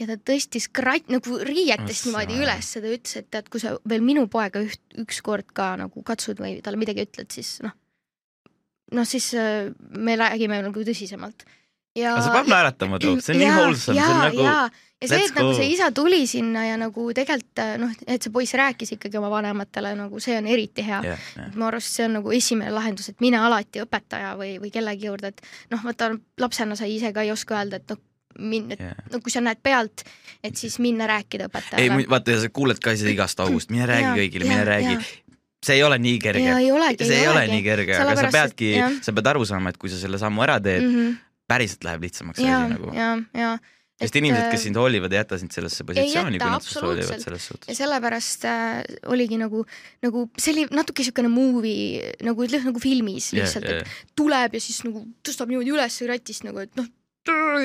[0.00, 3.76] ja ta tõstis krat- nagu riietest niimoodi üles ja ta ütles, et tead, kui sa
[3.88, 7.72] veel minu poega üht, ükskord ka nagu katsud või talle midagi ütled, siis noh,
[8.92, 11.44] noh siis äh, me räägime nagu tõsisemalt.
[11.96, 15.26] ja see paneb naeratama too, see on nii wholesome, see on nagu ja, ja see,
[15.30, 15.56] et nagu go.
[15.56, 19.30] see isa tuli sinna ja nagu tegelikult äh, noh, et see poiss rääkis ikkagi oma
[19.32, 21.48] vanematele nagu see on eriti hea jah, jah.
[21.56, 25.32] mu arust see on nagu esimene lahendus, et mine alati õpetaja või, või kellegi juurde,
[25.32, 28.02] et noh, vaata lapsena sa ise ka ei oska öelda, et noh,
[28.38, 29.00] min-, et jah.
[29.12, 30.04] no kui sa näed pealt,
[30.44, 32.06] et siis minna rääkida ei, õpetajale.
[32.12, 35.10] vaata sa kuuled ka seda igast august, mine räägi Jaa, kõigile, mine räägi jaa.
[35.64, 38.28] see ei ole nii kerge ja ei olegi, see ei ole nii kerge, aga sa
[38.28, 40.94] Sellepärast, et- peadki sa pead aru saama, et kui sa selle sammu ära teed mm.
[40.96, 41.20] -hmm.
[41.48, 42.92] päriselt läheb lihtsamaks see ja nagu.
[42.96, 43.58] ja, ja.
[44.00, 47.44] Sest inimesed, kes sind hoolivad, ei jäta sind sellesse positsiooni, kui nad sinust hoolivad selles
[47.44, 47.80] ja suhtes.
[47.80, 48.80] sellepärast äh,
[49.12, 49.64] oligi nagu,
[50.04, 54.82] nagu see oli natuke siukene movie nagu nagu filmis lihtsalt yeah,, et tuleb ja siis
[54.86, 56.88] nagu tõstab niimoodi üles ratist nagu, et noh,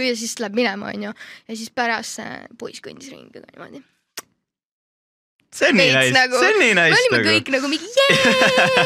[0.02, 1.16] ja siis läheb minema, onju.
[1.48, 3.84] ja siis pärast see poiss kõndis ringi niimoodi.
[5.56, 7.30] See on nii nice nagu- see on nii me nice olime nagu.
[7.32, 7.92] kõik nagu mingi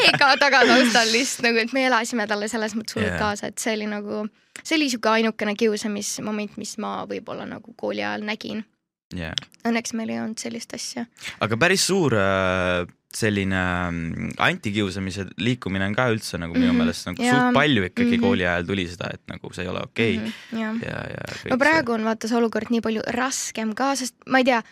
[0.04, 3.22] jeega tagataustal lihtsalt nagu, et me elasime talle selles mõttes hullult yeah.
[3.22, 4.24] kaasa, et see oli nagu,
[4.62, 8.62] see oli siuke ainukene kiusamismoment, mis ma võib-olla nagu kooli ajal nägin.
[9.10, 9.34] Yeah.
[9.66, 11.02] Õnneks meil ei olnud sellist asja.
[11.42, 13.58] aga päris suur äh, selline
[13.90, 16.78] mm, antikiusamise liikumine on ka üldse nagu minu Mhm.
[16.78, 17.32] meelest nagu Jaa.
[17.48, 18.22] suht palju ikkagi Mhm.
[18.22, 20.30] kooli ajal tuli seda, et nagu see ei ole okei okay.
[20.60, 20.76] jah.
[20.86, 24.38] ja, ja kõik no praegu on vaata see olukord nii palju raskem ka, sest ma
[24.38, 24.62] ei tea,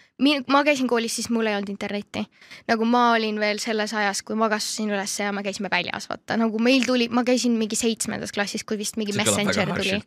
[0.50, 2.24] ma käisin koolis, siis mul ei olnud internetti.
[2.68, 6.37] nagu ma olin veel selles ajas, kui ma kasvasin üles ja me käisime väljas, vaata
[6.40, 10.00] nagu meil tuli, ma käisin mingi seitsmendas klassis, kui vist mingi See Messenger tuli.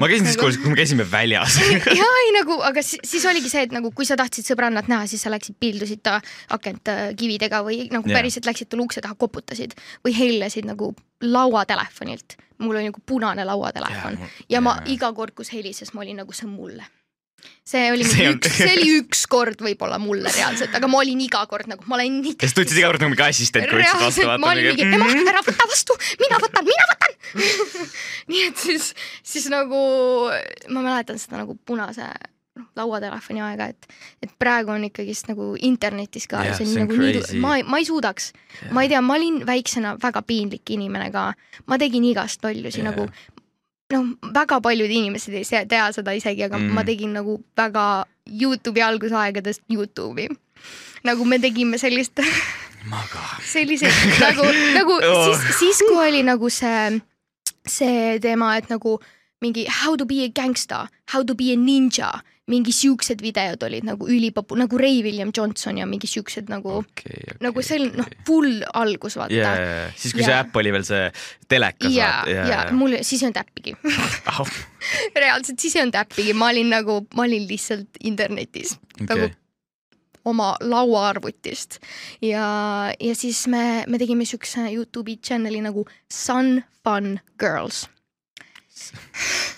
[0.00, 1.58] ma käisin siis koolis, kui me käisime väljas
[2.00, 5.08] ja ei nagu, aga siis, siis oligi see, et nagu kui sa tahtsid sõbrannat näha,
[5.10, 6.20] siis sa läksid pildusid ta
[6.54, 8.12] akent äh, kividega või nagu Jaa.
[8.12, 8.20] yeah.
[8.20, 9.74] päriselt läksid talle ukse taha, koputasid
[10.06, 12.36] või helistasid nagu lauatelefonilt.
[12.58, 16.32] mul oli nagu punane lauatelefon ja, ja ma iga kord, kus helises, ma olin nagu
[16.32, 16.84] see on mulle.
[17.66, 21.20] See oli See on- üks, see oli üks kord võib-olla mulle reaalselt, aga ma olin
[21.24, 22.44] iga kord nagu, ma olen ikka.
[22.44, 25.12] ja siis tundsid iga kord nagu mingi assistent, kui võtsid vastu ma olin mingi, ema,
[25.34, 27.16] ära võta vastu, mina võtan, mina võtan.
[28.32, 29.80] nii et siis, siis nagu
[30.68, 32.08] ma mäletan seda nagu punase
[32.58, 33.88] noh, lauatelefoni aega, et,
[34.24, 37.80] et praegu on ikkagist nagu internetis ka ja see on nagu nii crazy., ma, ma
[37.80, 38.32] ei suudaks,
[38.74, 41.30] ma ei tea, ma olin väiksena väga piinlik inimene ka,
[41.70, 42.90] ma tegin igast lollusi yeah.
[42.90, 43.08] nagu
[43.92, 46.74] noh, väga paljud inimesed ei tea seda isegi, aga mm.
[46.76, 50.28] ma tegin nagu väga Youtube'i algusaegadest Youtube'i.
[51.08, 52.20] nagu me tegime sellist
[53.44, 53.92] selliseid
[54.24, 55.24] nagu, nagu Oh.
[55.24, 57.00] siis, siis kui oli nagu see,
[57.66, 58.98] see teema, et nagu
[59.40, 63.86] mingi how to be a gangsta, how to be a ninja, mingi siuksed videod olid
[63.86, 67.38] nagu ülipopu-, nagu Ray William Johnson ja mingi siuksed nagu okei, okei.
[67.46, 69.58] nagu see on noh, full algus vaata yeah..
[69.60, 70.44] ja siis kui see Ja.
[70.44, 71.04] äpp oli veel see
[71.50, 71.92] telekas.
[71.94, 73.76] ja, ja mul siis ei olnud äppigi
[75.24, 79.36] reaalselt siis ei olnud äppigi, ma olin nagu, ma olin lihtsalt internetis nagu okei,
[80.30, 81.78] oma lauaarvutist
[82.22, 82.46] ja,
[83.00, 87.86] ja siis me, me tegime siukse Youtube'i channel'i nagu Sun Fun Girls.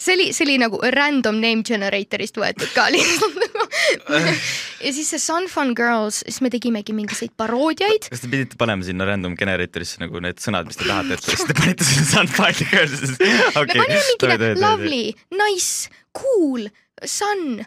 [0.00, 3.36] see oli, see oli nagu random name generator'ist võetud ka lihtsalt
[4.84, 8.08] ja siis see Sun Fun Girls, siis me tegimegi mingisuguseid paroodiaid.
[8.12, 11.44] kas te pidite panema sinna random generator'isse nagu need sõnad, mis te tahate, et siis
[11.48, 15.04] te panite sinna Sunfire Girls, me okei panime mingi lovely,
[15.36, 16.66] nice, cool,
[17.04, 17.60] sun,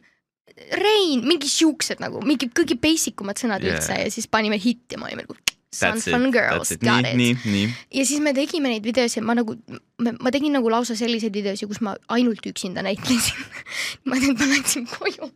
[0.82, 3.78] rain, mingi siuksed nagu mingi kõige basic umad sõnad Yeah.
[3.80, 7.18] üldse ja siis panime hitti, ma olime nagu Sun That's it Fun Girls, got it.
[7.18, 7.70] nii, nii.
[8.00, 9.56] ja siis me tegime neid videosid, ma nagu,
[9.98, 13.48] ma tegin nagu lausa selliseid videosid, kus ma ainult üksinda näitlesin.
[14.10, 15.32] ma tean, ma läksin koju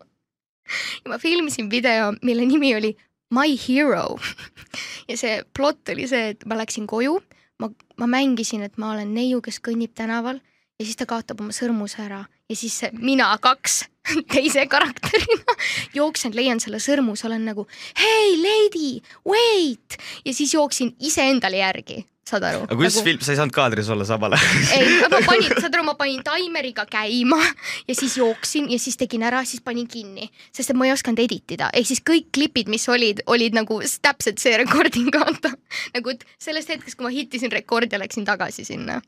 [1.04, 2.96] ja ma filmisin video, mille nimi oli
[3.34, 4.18] My Hero.
[5.10, 7.18] ja see plott oli see, et ma läksin koju,
[7.62, 10.42] ma, ma mängisin, et ma olen neiu, kes kõnnib tänaval
[10.80, 13.84] ja siis ta kaotab oma sõrmuse ära ja siis mina kaks
[14.34, 15.56] teise karakterina
[15.98, 17.66] jooksen, leian selle sõrmuse, olen nagu
[18.00, 18.92] hei lady,
[19.28, 21.98] wait ja siis jooksin iseendale järgi,
[22.30, 22.62] saad aru?
[22.68, 23.08] aga kuidas nagu...
[23.10, 24.62] film, sa ei saanud kaadris olla samal ajal?
[24.78, 29.26] ei, ma panin, saad aru, ma panin taimeriga käima ja siis jooksin ja siis tegin
[29.26, 32.70] ära, siis panin kinni, sest et ma ei osanud edit ida, ehk siis kõik klipid,
[32.70, 35.58] mis olid, olid nagu täpselt see recording vaata.
[35.98, 39.02] nagu et sellest hetkest, kui ma hittisin rekordi ja läksin tagasi sinna.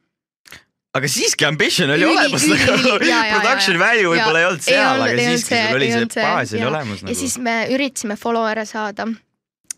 [0.97, 3.82] Aga siiski ambition oli Üli- olemas nagu production jaa.
[3.86, 7.08] value võib-olla ei olnud seal, aga siiski see- sul oli see baas oli olemas ja
[7.10, 7.19] nagu.
[7.19, 9.06] siis me üritasime follower'e saada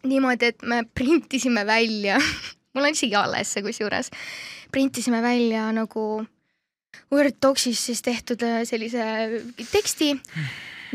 [0.07, 2.17] niimoodi, et me printisime välja,
[2.73, 4.09] mul on isegi alles see kusjuures,
[4.71, 6.25] printisime välja nagu
[7.11, 9.03] Word Docsis siis tehtud äh, sellise
[9.71, 10.13] teksti,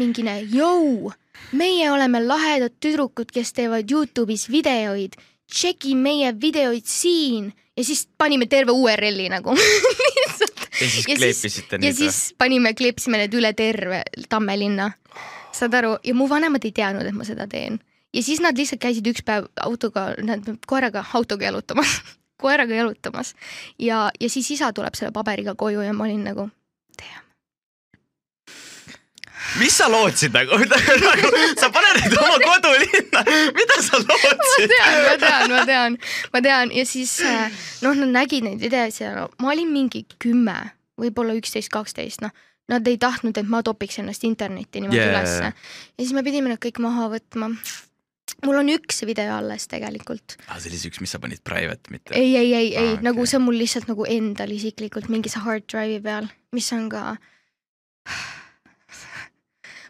[0.00, 1.12] mingine jõu,
[1.56, 5.16] meie oleme lahedad tüdrukud, kes teevad Youtube'is videoid,
[5.52, 9.54] tšeki meie videoid siin ja siis panime terve URL-i nagu.
[10.16, 10.62] Lihtsalt.
[10.80, 14.90] Ja siis ja kleepisite ja neid siis panime, kleepisime need üle terve Tammelinna.
[15.56, 17.78] saad aru, ja mu vanemad ei teadnud, et ma seda teen.
[18.12, 22.00] ja siis nad lihtsalt käisid üks päev autoga, nad koeraga autoga jalutamas,
[22.42, 23.34] koeraga jalutamas.
[23.78, 26.48] Ja, ja siis isa tuleb selle paberiga koju ja ma olin nagu,
[29.60, 30.58] mis sa lootsid nagu,
[31.06, 31.30] nagu,
[31.60, 33.22] sa paned neid oma kodulinna,
[33.56, 34.74] mida sa ma lootsid?
[34.74, 35.98] tean, ma tean, ma tean,
[36.34, 37.54] ma tean ja siis äh,
[37.84, 40.56] noh, nad nägid neid videosid ja no, ma olin mingi kümme,
[41.00, 42.34] võib-olla üksteist, kaksteist, noh.
[42.66, 45.12] Nad ei tahtnud, et ma topiks ennast internetti niimoodi Yeah.
[45.14, 45.52] ülesse.
[45.54, 47.52] ja siis me pidime need kõik maha võtma.
[48.42, 50.34] mul on üks video alles tegelikult.
[50.48, 50.58] ah,.
[50.58, 52.10] see oli see üks, mis sa panid private, mitte?
[52.18, 55.38] ei, ei, ei, ei Ah, ah,, nagu see on mul lihtsalt nagu endal isiklikult mingis
[55.44, 56.26] hard drive'i peal,
[56.58, 57.04] mis on ka.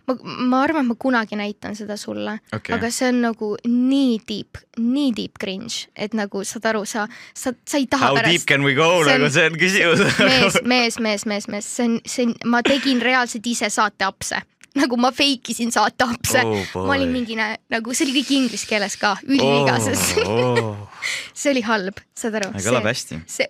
[0.07, 4.19] ma, ma arvan, et ma kunagi näitan seda sulle okay., aga see on nagu nii
[4.29, 8.29] deep, nii deep cringe, et nagu saad aru, sa, sa, sa ei taha How deep
[8.29, 8.49] pärast.
[8.51, 10.05] can we go nagu see on küsimus.
[10.31, 14.43] mees, mees, mees, mees, mees, see on, see on, ma tegin reaalselt ise saateapse,
[14.77, 16.75] nagu ma fake isin saateapse oh,.
[16.87, 20.75] ma olin mingi nä- nagu see oli kõik inglise keeles ka, ülivigases oh..
[21.39, 22.53] see oli halb, saad aru?
[22.61, 23.23] kõlab hästi.
[23.31, 23.49] see,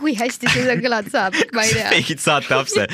[0.00, 1.90] kui hästi see seda kõlada saab, ma ei tea.
[1.92, 2.86] Feigid saate apse.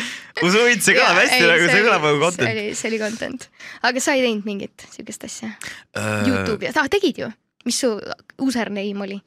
[0.44, 2.50] usu mind, see kõlab hästi nagu, see kõlab nagu see content.
[2.50, 3.48] oli, see oli content,
[3.88, 5.54] aga sa ei teinud mingit siukest asja
[5.96, 7.30] Äh, Youtube'i, ah tegid ju,
[7.68, 7.94] mis su
[8.42, 9.18] username oli?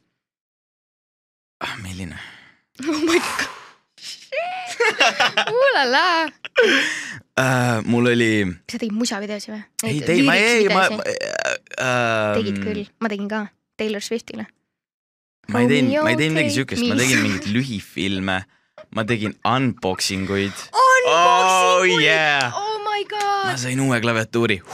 [1.64, 2.20] ah, milline?
[2.90, 3.52] oh my god.
[5.54, 6.08] Ulala,
[7.34, 9.62] Uh, mul oli, sa tegid musavideosi või?
[9.90, 12.36] ei tei-, ma ei, ma äh,.
[12.38, 13.40] tegid küll, ma tegin ka
[13.80, 14.46] Taylor Swiftile.
[15.52, 18.38] Ma ei teinud, ma ei teinud midagi siukest, ma tegin mingeid lühifilme,
[18.96, 20.54] ma tegin unboxing uid.
[20.72, 22.00] Unboxing Oh, uid!
[22.02, 22.54] yeah.
[22.56, 23.18] oh my ma
[23.52, 24.62] god, sain uue klaviatuuri.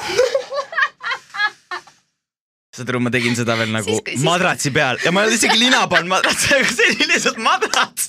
[2.79, 5.37] saad aru, ma tegin seda veel nagu Siis- siis- madratsi peal ja ma ei olnud
[5.39, 8.05] isegi lina pannud madratsi, aga see oli lihtsalt madrats.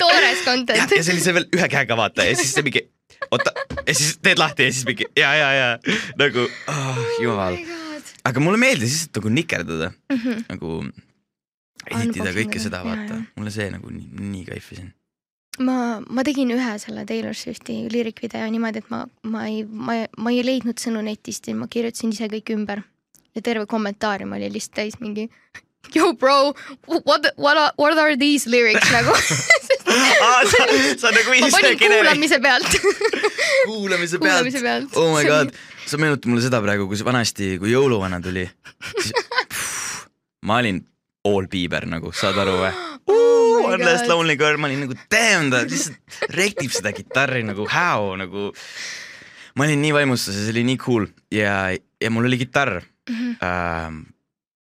[0.00, 0.86] toores content ja.
[1.02, 2.82] see oli see veel ühe käega vaata ja siis see mingi,
[3.30, 3.52] oota,
[3.84, 5.68] ja siis teed lahti ja siis mingi ja, ja, ja
[6.20, 7.60] nagu oh, jumal.
[8.28, 10.18] aga mulle meeldis lihtsalt nagu nikerdada mm.
[10.24, 10.42] -hmm.
[10.48, 10.68] nagu
[11.86, 14.90] editida kõike seda, vaata mulle see nagu nii, nii kaifisin.
[15.64, 20.34] ma, ma tegin ühe selle Taylor Swifti liirikvideo niimoodi, et ma, ma ei, ma, ma
[20.34, 22.84] ei leidnud sõnu netist ja ma kirjutasin ise kõik ümber.
[23.34, 25.28] ja terve kommentaarium oli lihtsalt täis mingi
[25.94, 26.54] Yo bro,
[26.86, 29.14] what, what are, what are these lyrics nagu
[30.52, 30.64] sa,
[30.98, 32.72] sa nagu ma ise panin kirja- kuulamise pealt
[33.64, 34.90] kuulamise kuulamise pealt.
[34.90, 34.96] pealt.
[35.00, 35.54] oh my god,
[35.86, 38.44] sa meenutad mulle seda praegu, kus vanasti, kui jõuluvana tuli,
[38.98, 39.14] siis
[39.48, 40.04] pff,
[40.44, 40.82] ma olin
[41.28, 42.72] all Bieber nagu, saad aru või?
[43.08, 47.66] Oh One last lonely girl, ma olin nagu damn ta lihtsalt rektib seda kitarri nagu
[47.68, 48.52] how nagu.
[49.58, 51.56] ma olin nii vaimustuses, see oli nii cool ja,
[52.00, 53.34] ja mul oli kitarr Mhm.
[53.42, 53.98] ähm,.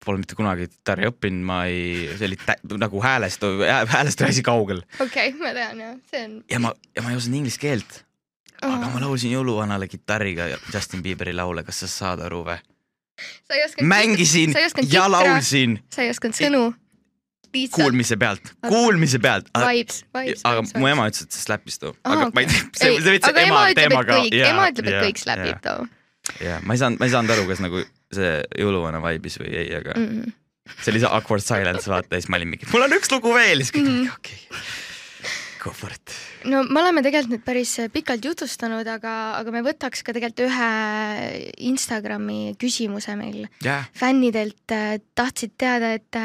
[0.04, 3.45] Pole mitte kunagi kitarri õppinud, ma ei, see oli tä, nagu häälest,
[3.88, 6.34] häälest oli asi kaugel okei, ma tean jah, see on.
[6.52, 8.02] ja ma, ja ma ei osanud inglise keelt,
[8.60, 12.60] aga ma laulsin jõuluvanale kitarriga Justin Bieberi laule, kas sa saad aru või?
[13.47, 13.88] Sa ei osanud.
[13.88, 14.56] mängisin
[14.91, 16.63] ja laulsin sa ei osanud sõnu.
[17.71, 19.49] kuulmise pealt, kuulmise pealt.
[19.54, 20.41] vibes, vibes.
[20.49, 23.30] aga mu ema ütles, et see slap'is too, aga ma ei tea, see see veits
[23.45, 24.21] ema teemaga.
[24.49, 25.86] ema ütleb, et kõik slapib too
[26.43, 29.69] ja ma ei saanud, ma ei saanud aru, kas nagu see jõuluvana vibe'is või ei,
[29.76, 30.08] aga mm.
[30.23, 30.34] -mm.
[30.80, 33.34] see oli see awkward silence, vaata ja siis ma olin mingi, mul on üks lugu
[33.36, 33.99] veel, siis kõik Mhm.
[33.99, 34.41] mingi okei.
[34.49, 34.92] Go
[35.91, 36.15] it.
[36.45, 40.71] no me oleme tegelikult nüüd päris pikalt jutustanud, aga, aga me võtaks ka tegelikult ühe
[41.69, 44.76] Instagrami küsimuse meil jah, fännidelt
[45.15, 46.19] tahtsid teada, et,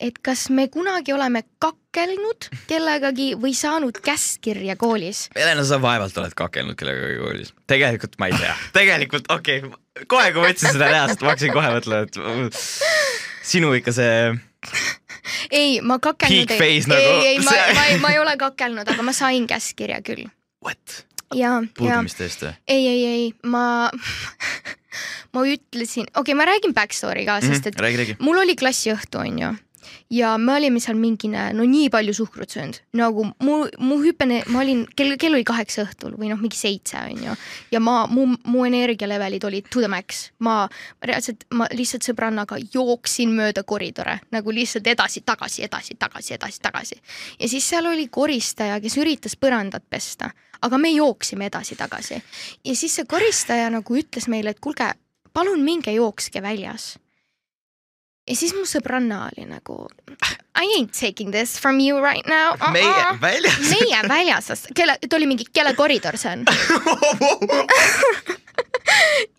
[0.00, 5.26] et kas me kunagi oleme kakkelnud kellegagi või saanud käskkirja koolis.
[5.36, 7.54] Helena, sa vaevalt oled kakelnud kellegagi koolis.
[7.66, 11.56] tegelikult ma ei tea, tegelikult okei okay., kohe kui ma ütlesin seda reaalselt, ma hakkasin
[11.56, 12.60] kohe mõtlema, et
[13.46, 14.34] sinu ikka see
[15.50, 17.02] ei, ma kakelnud Peak ei, nagu.
[17.02, 20.26] ei, ei, ma ma ei, ma ei ole kakelnud, aga ma sain käskkirja küll
[20.64, 21.02] what,
[21.34, 22.54] ja, ja puudumiste eest või?
[22.68, 23.66] ei, ei, ei, ma,
[25.34, 28.18] ma ütlesin, okei okay,, ma räägin back story ka, sest et räägi, räägi.
[28.24, 29.54] mul oli klassiõhtu, onju.
[30.10, 34.62] Ja me olime seal mingi, no nii palju suhkrut söönud, nagu mu, mu hüppene, ma
[34.62, 37.36] olin, kell, kell oli kaheksa õhtul või noh, mingi seitse onju.
[37.72, 40.64] ja ma, mu, mu energialevelid olid to the max, ma
[41.04, 47.00] reaalselt, ma lihtsalt sõbrannaga jooksin mööda koridore nagu lihtsalt edasi-tagasi, edasi-tagasi, edasi-tagasi.
[47.40, 50.30] ja siis seal oli koristaja, kes üritas põrandat pesta,
[50.62, 52.22] aga me jooksime edasi-tagasi.
[52.64, 54.92] ja siis see koristaja nagu ütles meile, et kuulge,
[55.32, 56.96] palun minge jookske väljas
[58.26, 59.86] ja siis mu sõbranna oli nagu
[60.56, 62.72] I ain't taking this from you right now uh.
[62.72, 63.20] meie -uh.
[63.20, 63.58] väljas.
[63.70, 66.44] meie väljas, kelle, ta oli mingi, kelle koridor see on?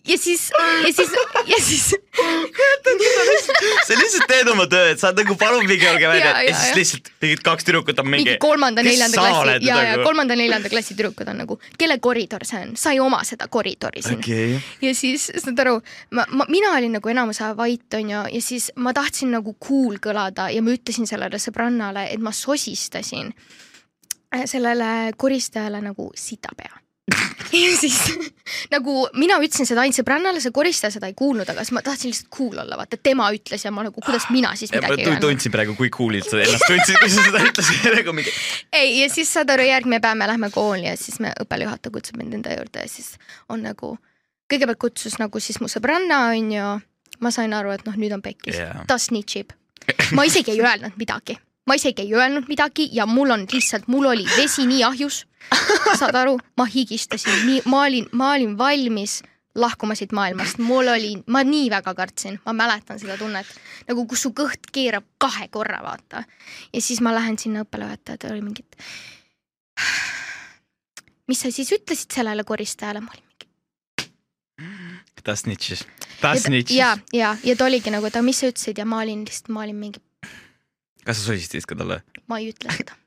[0.08, 0.52] ja siis,
[0.88, 1.12] ja siis,
[1.48, 1.86] ja siis
[3.88, 6.56] sa lihtsalt teed oma tööd, sa oled nagu palun mingi olge välja Ja, ja, ja,
[6.56, 6.78] siis ja.
[6.80, 10.08] lihtsalt mingid kaks tüdrukut on mingi kolmanda-neljanda klassi ja, ja nagu?
[10.08, 14.20] kolmanda-neljanda klassi tüdrukud on nagu, kelle koridor see on, sa ei oma seda koridori siin
[14.24, 15.78] okei, ja siis saad aru,
[16.16, 20.02] ma, ma, mina olin nagu enamus aja vait onju ja siis ma tahtsin nagu cool
[20.04, 23.32] kõlada ja ma ütlesin sellele sõbrannale, et ma sosistasin
[24.34, 26.87] äh, sellele koristajale nagu sitapea.
[27.54, 27.98] Ja siis
[28.76, 32.12] nagu mina ütlesin seda ainult sõbrannale, see koristaja seda ei kuulnud, aga siis ma tahtsin
[32.12, 35.24] lihtsalt cool olla, vaata tema ütles ja ma nagu, kuidas mina siis midagi ei öelnud.
[35.24, 38.34] tundsin praegu, kui cool'ilt sa ennast tundsid, kui sa seda ütlesid nagu mingi.
[38.76, 42.20] ei, ja siis saad aru, järgmine päev me lähme kooli ja siis me õppejuhataja kutsub
[42.20, 43.16] mind enda juurde ja siis
[43.54, 43.96] on nagu,
[44.52, 46.78] kõigepealt kutsus nagu siis mu sõbranna onju,
[47.24, 48.84] ma sain aru, et noh, nüüd on pekkis Jaa.
[48.88, 49.56] ta snitšib.
[50.20, 54.06] ma isegi ei öelnud midagi, ma isegi ei öelnud midagi ja mul on lihtsalt, mul
[54.14, 55.26] oli vesi nii ahjus.
[56.00, 59.22] saad aru, ma higistasin nii, ma olin, ma olin valmis
[59.58, 63.48] lahkuma siit maailmast, mul oli, ma nii väga kartsin, ma mäletan seda tunnet.
[63.88, 66.24] Nagu, kus su kõht keerab kahe korra, vaata.
[66.74, 68.76] ja siis ma lähen sinna õppejuhatajale, ta oli mingi, et
[71.28, 73.48] mis sa siis ütlesid sellele koristajale, ma olin mingi
[75.28, 75.84] ta snitšis,
[76.22, 78.80] ta ja, snitšis ja, ja, ja ta oligi nagu, et aga mis sa ütlesid?
[78.80, 80.02] Ja ma olin lihtsalt, ma olin mingi,
[81.08, 82.02] kas sa sosistasid ka talle?
[82.28, 82.98] ma ei ütle seda.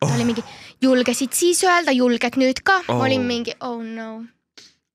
[0.00, 0.44] ta oli mingi,
[0.82, 2.92] julgesid siis öelda, julged nüüd ka oh.?
[2.94, 3.00] Oh.
[3.00, 4.10] ma olin mingi oh no.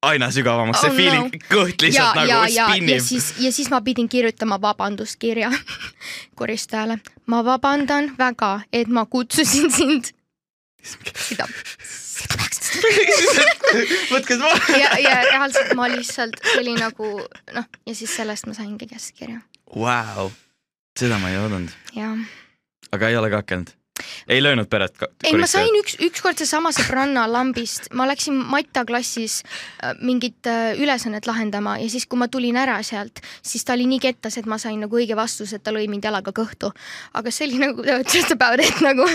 [0.05, 3.03] aina sügavamaks, see Oh, feeling no., kõht ja lihtsalt, ja, nagu ja, ja spinnib.
[3.05, 5.51] siis, ja siis ma pidin kirjutama vabanduskirja
[6.39, 6.99] koristajale.
[7.27, 10.13] ma vabandan väga, et ma kutsusin sind
[10.85, 11.47] seda
[14.13, 14.77] võtke seda maha.
[14.79, 17.11] ja, ja reaalselt ma lihtsalt, see oli nagu
[17.57, 19.41] noh, ja siis sellest ma saingi käskkirja
[19.75, 20.29] Vau,
[20.97, 22.13] seda ma ei oodanud, ja
[22.91, 23.71] aga ei ole kakelnud.
[24.27, 24.97] ei löönud peret.
[25.23, 30.75] ei, ma sain üks, ükskord seesama sõbranna lambist, ma läksin Matta klassis äh, mingit äh,
[30.81, 34.49] ülesannet lahendama ja siis, kui ma tulin ära sealt, siis ta oli nii kettas, et
[34.51, 36.73] ma sain nagu õige vastuse, et ta lõi mind jalaga kõhtu.
[37.13, 39.07] aga see oli nagu just about it nagu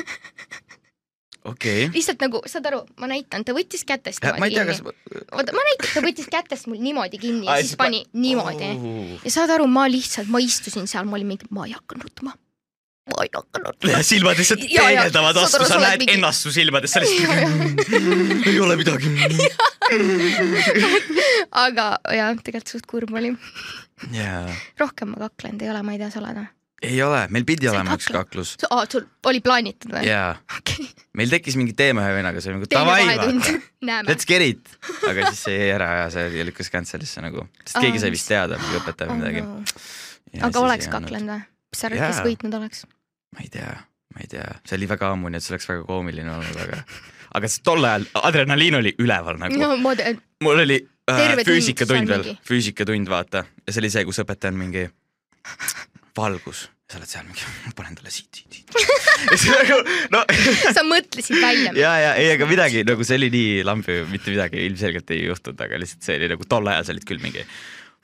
[1.45, 1.89] okei.
[1.93, 4.95] lihtsalt nagu saad aru, ma näitan, ta võttis kätest ma ei tea, kinni.
[5.33, 8.71] oota, ma näitan, ta võttis kätest mul niimoodi kinni ja siis siis pa- pani niimoodi
[8.75, 9.17] oh..
[9.25, 12.37] ja saad aru, ma lihtsalt, ma istusin seal, ma olin mingi, ma ei hakka nutma.
[13.11, 17.91] Ma ei ja silmad lihtsalt peegeldavad vastu, sa näed mingi- ennast su silmades, sa lihtsalt
[18.51, 19.11] ei ole midagi.
[21.65, 23.35] aga jah, tegelikult suht kurb oli.
[24.15, 24.47] jaa,
[24.81, 26.49] rohkem ma kaklenud ei ole, ma ei tea, sa oled või?
[26.81, 28.23] ei ole, meil pidi Sa ei olema üks kakle?
[28.25, 28.53] kaklus.
[28.71, 30.05] aa, sul oli plaanitud või?
[30.09, 30.87] jaa, okei,
[31.21, 34.73] meil tekkis mingi teema ühe vennaga, see oli nagu davai, vaata., let's get it.
[35.09, 38.61] aga siis see jäi ära ja see lükkas cancel'isse nagu, sest keegi sai vist teada,
[38.63, 39.45] mingi õpetaja või midagi.
[40.49, 41.43] aga oleks kaklenud või?
[41.71, 42.87] mis sa arvad, kes võitnud oleks?
[43.37, 43.71] Ma ei tea,
[44.15, 46.83] ma ei tea, see oli väga ammu, nii et see oleks väga koomiline olnud, aga,
[47.39, 49.95] aga tol ajal adrenaliin oli üleval nagu no ma
[50.45, 54.87] mul oli äh, füüsikatund veel füüsikatund vaata ja see oli see, kus õpetaja on mingi
[56.19, 59.47] valgus, sa oled seal mingi, ma panen talle siit, siit, siit.
[59.55, 59.79] nagu
[60.15, 60.23] no
[60.77, 61.75] sa mõtlesid välja.
[61.79, 65.61] ja, ja ei, aga midagi nagu see oli nii lambi, mitte midagi ilmselgelt ei juhtunud,
[65.67, 67.47] aga lihtsalt see oli nagu tol ajal sa olid küll mingi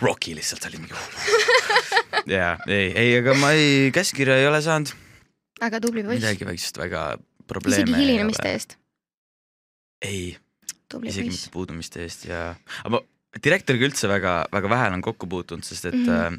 [0.03, 0.93] Rocky lihtsalt, sa olid mingi.
[2.37, 4.93] ja ei, ei, aga ma ei, käskkirja ei ole saanud,
[5.61, 6.21] väga tubli poiss.
[6.21, 7.05] midagi väiksest väga
[7.47, 7.85] probleeme.
[7.85, 8.53] isegi hilinemiste.
[8.53, 8.77] eest.
[10.03, 11.53] ei, isegi poiss mitte.
[11.55, 12.49] puudumiste eest ja,
[12.85, 13.03] aga
[13.43, 16.07] direktoriga üldse väga, väga vähe olen kokku puutunud, sest et mm.
[16.07, 16.39] -hmm.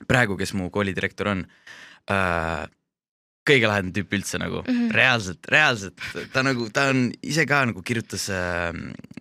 [0.00, 1.46] äh, praegu, kes mu koolidirektor on
[2.10, 2.66] äh,,
[3.46, 4.74] kõige lahedam tüüp üldse nagu mm.
[4.74, 4.92] -hmm.
[4.94, 6.00] reaalselt, reaalselt,
[6.32, 8.72] ta nagu, ta on ise ka nagu kirjutas äh,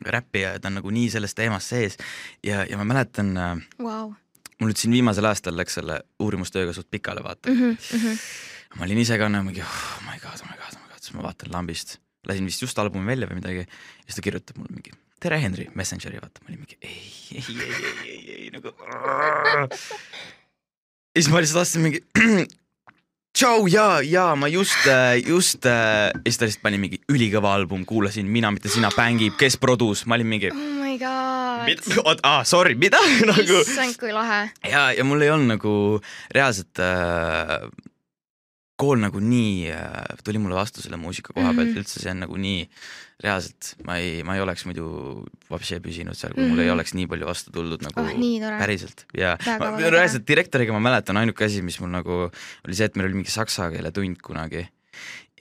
[0.05, 1.97] räppi ja ta on nagu nii selles teemas sees
[2.43, 4.13] ja, ja ma mäletan äh,, Vau.
[4.59, 7.77] mul nüüd siin viimasel aastal läks selle uurimustööga suht pikale vaata mm.
[7.93, 8.19] Mhm,
[8.75, 11.01] ma olin ise ka nagu mingi oh my god, oh my god, oh my god,
[11.01, 11.97] siis ma vaatan lambist,
[12.27, 13.69] lasin vist just albumi välja või midagi ja
[14.07, 16.99] siis ta kirjutab mulle mingi tere, Henri, Messengeri vaata, ma olin mingi ei,
[17.31, 18.75] ei, ei, ei, ei, ei nagu.
[21.15, 22.03] ja siis ma lihtsalt vastasin mingi
[23.35, 24.85] tšau ja, ja ma just,
[25.27, 29.35] just äh, ja siis ta lihtsalt pani mingi ülikõva album, kuulasin Mina, mitte sina, bängib,
[29.39, 30.51] kes produs, ma olin mingi.
[30.53, 31.81] oh my god.
[32.03, 32.99] oot, aa, sorry, mida
[33.31, 34.45] nagu issand, kui lahe.
[34.67, 35.75] ja, ja mul ei olnud nagu
[36.35, 37.67] reaalselt äh,
[38.75, 41.73] kool nagu nii äh, tuli mulle vastu selle muusika koha pealt mm Mhm.
[41.75, 41.79] -hmm.
[41.85, 42.69] üldse, see on nagu nii
[43.23, 44.85] reaalselt, ma ei, ma ei oleks muidu
[45.49, 46.51] vapsi püsinud seal, kui mm Mhm.
[46.51, 46.55] -hmm.
[46.55, 50.79] mul ei oleks nii palju vastu tulnud nagu oh, päriselt ja ma, reaalselt direktoriga ma
[50.83, 52.11] mäletan, ainuke asi, mis mul nagu
[52.67, 54.67] oli see, et meil oli mingi saksa keele tund kunagi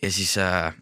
[0.03, 0.73] ja siis äh,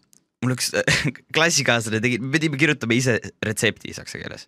[0.43, 0.71] mul üks
[1.35, 4.47] klassikaaslane tegi, me pidime kirjutama ise retsepti saksa keeles.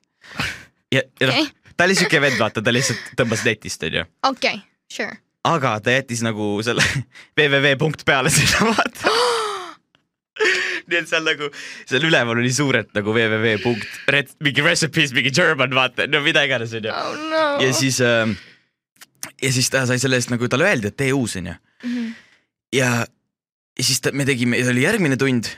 [0.94, 4.62] ja, ja noh okei, ta oli siuke vend, vaata, ta lihtsalt tõmbas netist, onju okei,
[4.92, 5.18] sure.
[5.46, 6.86] Aga ta jättis nagu selle
[7.38, 9.14] www punkt peale sinna vaata.
[10.86, 11.52] nii et seal nagu,
[11.90, 14.12] seal üleval oli suurelt nagu www punkt
[14.44, 17.46] mingi recipes, mingi German, vaata, no mida iganes onju oh, no.
[17.64, 18.36] ja siis äh,
[19.42, 21.54] ja siis ta sai selle eest nagu talle öeldi, et tee uus onju.
[21.84, 22.10] -hmm.
[22.74, 22.90] ja,
[23.78, 25.52] ja siis ta, me tegime, see oli järgmine tund.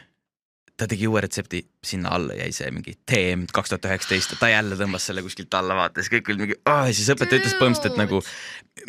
[0.77, 4.77] Ta tegi uue retsepti, sinna alla jäi see mingi TM kaks tuhat üheksateist, ta jälle
[4.77, 8.21] tõmbas selle kuskilt alla, vaata, siis kõik olid mingi, ja siis õpetaja ütles põhimõtteliselt, nagu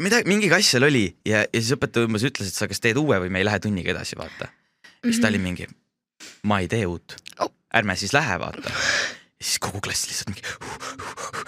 [0.05, 3.01] midagi, mingi kass seal oli ja, ja siis õpetaja umbes ütles, et sa kas teed
[3.01, 4.51] uue või me ei lähe tunniga edasi, vaata.
[5.01, 5.69] siis ta oli mingi,
[6.49, 7.53] ma ei tee uut Oh.
[7.75, 8.69] ärme siis lähe, vaata.
[8.69, 10.45] ja siis kogu klass lihtsalt mingi,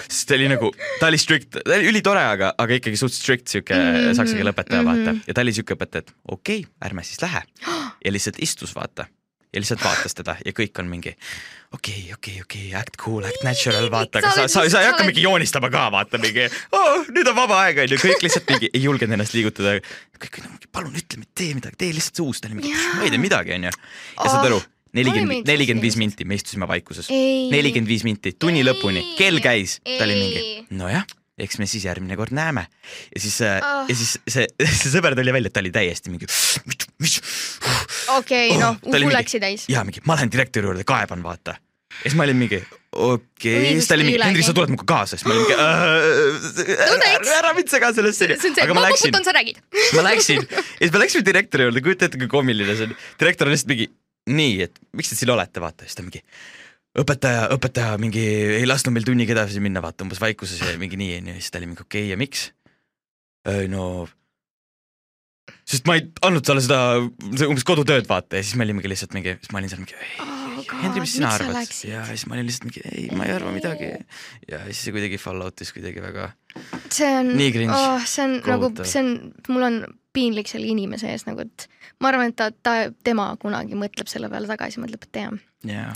[0.08, 0.72] sest ta oli nagu,
[1.02, 4.56] ta oli strict, ta oli ülitore, aga, aga ikkagi suht strict sihuke Mhm, saksa keele
[4.56, 5.22] õpetaja, vaata mhm.
[5.28, 7.44] ja ta oli siuke õpetaja, et okei okay,, ärme siis lähe
[8.06, 9.10] ja lihtsalt istus, vaata
[9.50, 11.12] ja lihtsalt vaatas teda ja kõik on mingi
[11.74, 14.82] okei okay,, okei okay,, okei okay,, act cool, act natural, vaata, aga sa sa, sa,
[14.82, 16.46] ei hakka mingi joonistama ka, vaata mingi
[16.76, 19.78] oh, nüüd on vaba aeg onju, kõik lihtsalt mingi ei julgenud ennast liigutada.
[20.20, 22.20] kõik olid mingi palun ütle, tee midagi, tee lihtsalt
[22.70, 22.98] Jaa.
[22.98, 23.72] ma ei tee midagi onju.
[23.74, 24.60] ja saad aru,
[24.96, 27.10] nelikümmend, meeldiks nelikümmend viis minti, me istusime vaikuses.
[27.10, 28.68] Nelikümmend viis minti, tunni Ei.
[28.70, 30.44] lõpuni, kell käis, ta oli mingi
[30.78, 31.06] nojah
[31.44, 32.66] eks me siis järgmine kord näeme.
[33.14, 33.84] ja siis oh.
[33.88, 34.46] Ja siis see,
[34.80, 36.28] see sõber tuli välja, et ta oli täiesti mingi.
[38.16, 39.66] okei, noh, Oh, oli uhu läksi täis.
[39.68, 41.56] ja mingi, ma lähen direktori juurde, kaeban, vaata.
[41.90, 42.60] ja siis ma olin mingi
[42.92, 45.56] okei okay., siis ta oli mingi, Hendrik, sa tuled minuga kaasa, siis ma olin mingi
[45.62, 47.32] äh, teeks.
[47.38, 48.30] ära mind sega sellesse
[48.64, 49.14] aga ma ma läksin
[49.96, 52.96] ma läksin ja siis me läksime direktori juurde, kujuta ette, kui koomiline see on.
[53.22, 53.90] direktor on lihtsalt mingi
[54.30, 56.22] nii, et miks te siin olete, vaata, siis ta mingi
[56.98, 58.24] õpetaja, õpetaja mingi
[58.60, 61.60] ei lasknud meil tunniga edasi minna, vaata umbes vaikuses ja mingi nii onju, siis ta
[61.60, 62.50] oli mingi okei okay, ja miks?
[63.72, 63.84] no
[65.64, 66.98] sest ma ei andnud talle seda,
[67.46, 70.40] umbes kodutööd vaata ja siis me olimegi lihtsalt mingi, siis ma olin seal mingi Oh
[70.82, 71.70] Hendrik, mis sina arvad?
[71.86, 73.90] ja siis ma olin lihtsalt mingi ei, ma ei arva midagi.
[74.50, 76.30] ja siis see kuidagi fall out'is kuidagi väga.
[76.92, 77.32] see on,
[77.74, 78.88] oh, see on nagu, Kohutav.
[78.90, 79.10] see on,
[79.48, 79.80] mul on
[80.12, 81.66] piinlik selle inimese ees nagu, et
[82.02, 82.76] ma arvan, et ta, ta,
[83.06, 85.36] tema kunagi mõtleb selle peale tagasi, mõtleb, et jah,
[85.70, 85.90] jaa,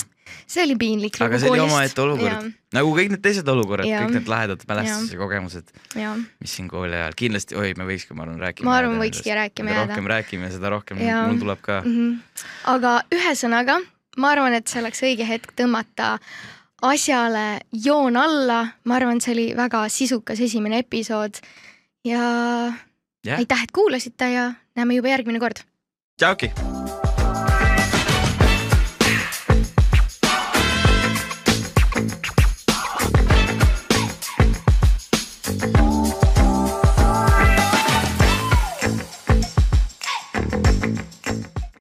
[0.47, 1.19] see oli piinlik.
[1.25, 5.21] aga see oli omaette olukord, nagu kõik need teised olukorrad, kõik need lahedad mälestused ja
[5.21, 8.71] kogemused, mis siin kooli ajal kindlasti, oi, me võikski, ma arvan, rääkima.
[8.71, 9.87] Ma arvan, võikski rääkima jääda.
[9.93, 11.27] rohkem räägime, seda rohkem Jaa.
[11.29, 11.81] mul tuleb ka.
[11.85, 11.95] mm.
[11.95, 12.49] -hmm.
[12.75, 13.79] aga ühesõnaga,
[14.17, 16.19] ma arvan, et see oleks õige hetk tõmmata
[16.85, 21.41] asjale joon alla, ma arvan, see oli väga sisukas esimene episood
[22.05, 22.23] ja
[23.25, 23.39] Jah.
[23.39, 25.65] aitäh, et kuulasite ja näeme juba järgmine kord.
[26.21, 26.74] tšauki.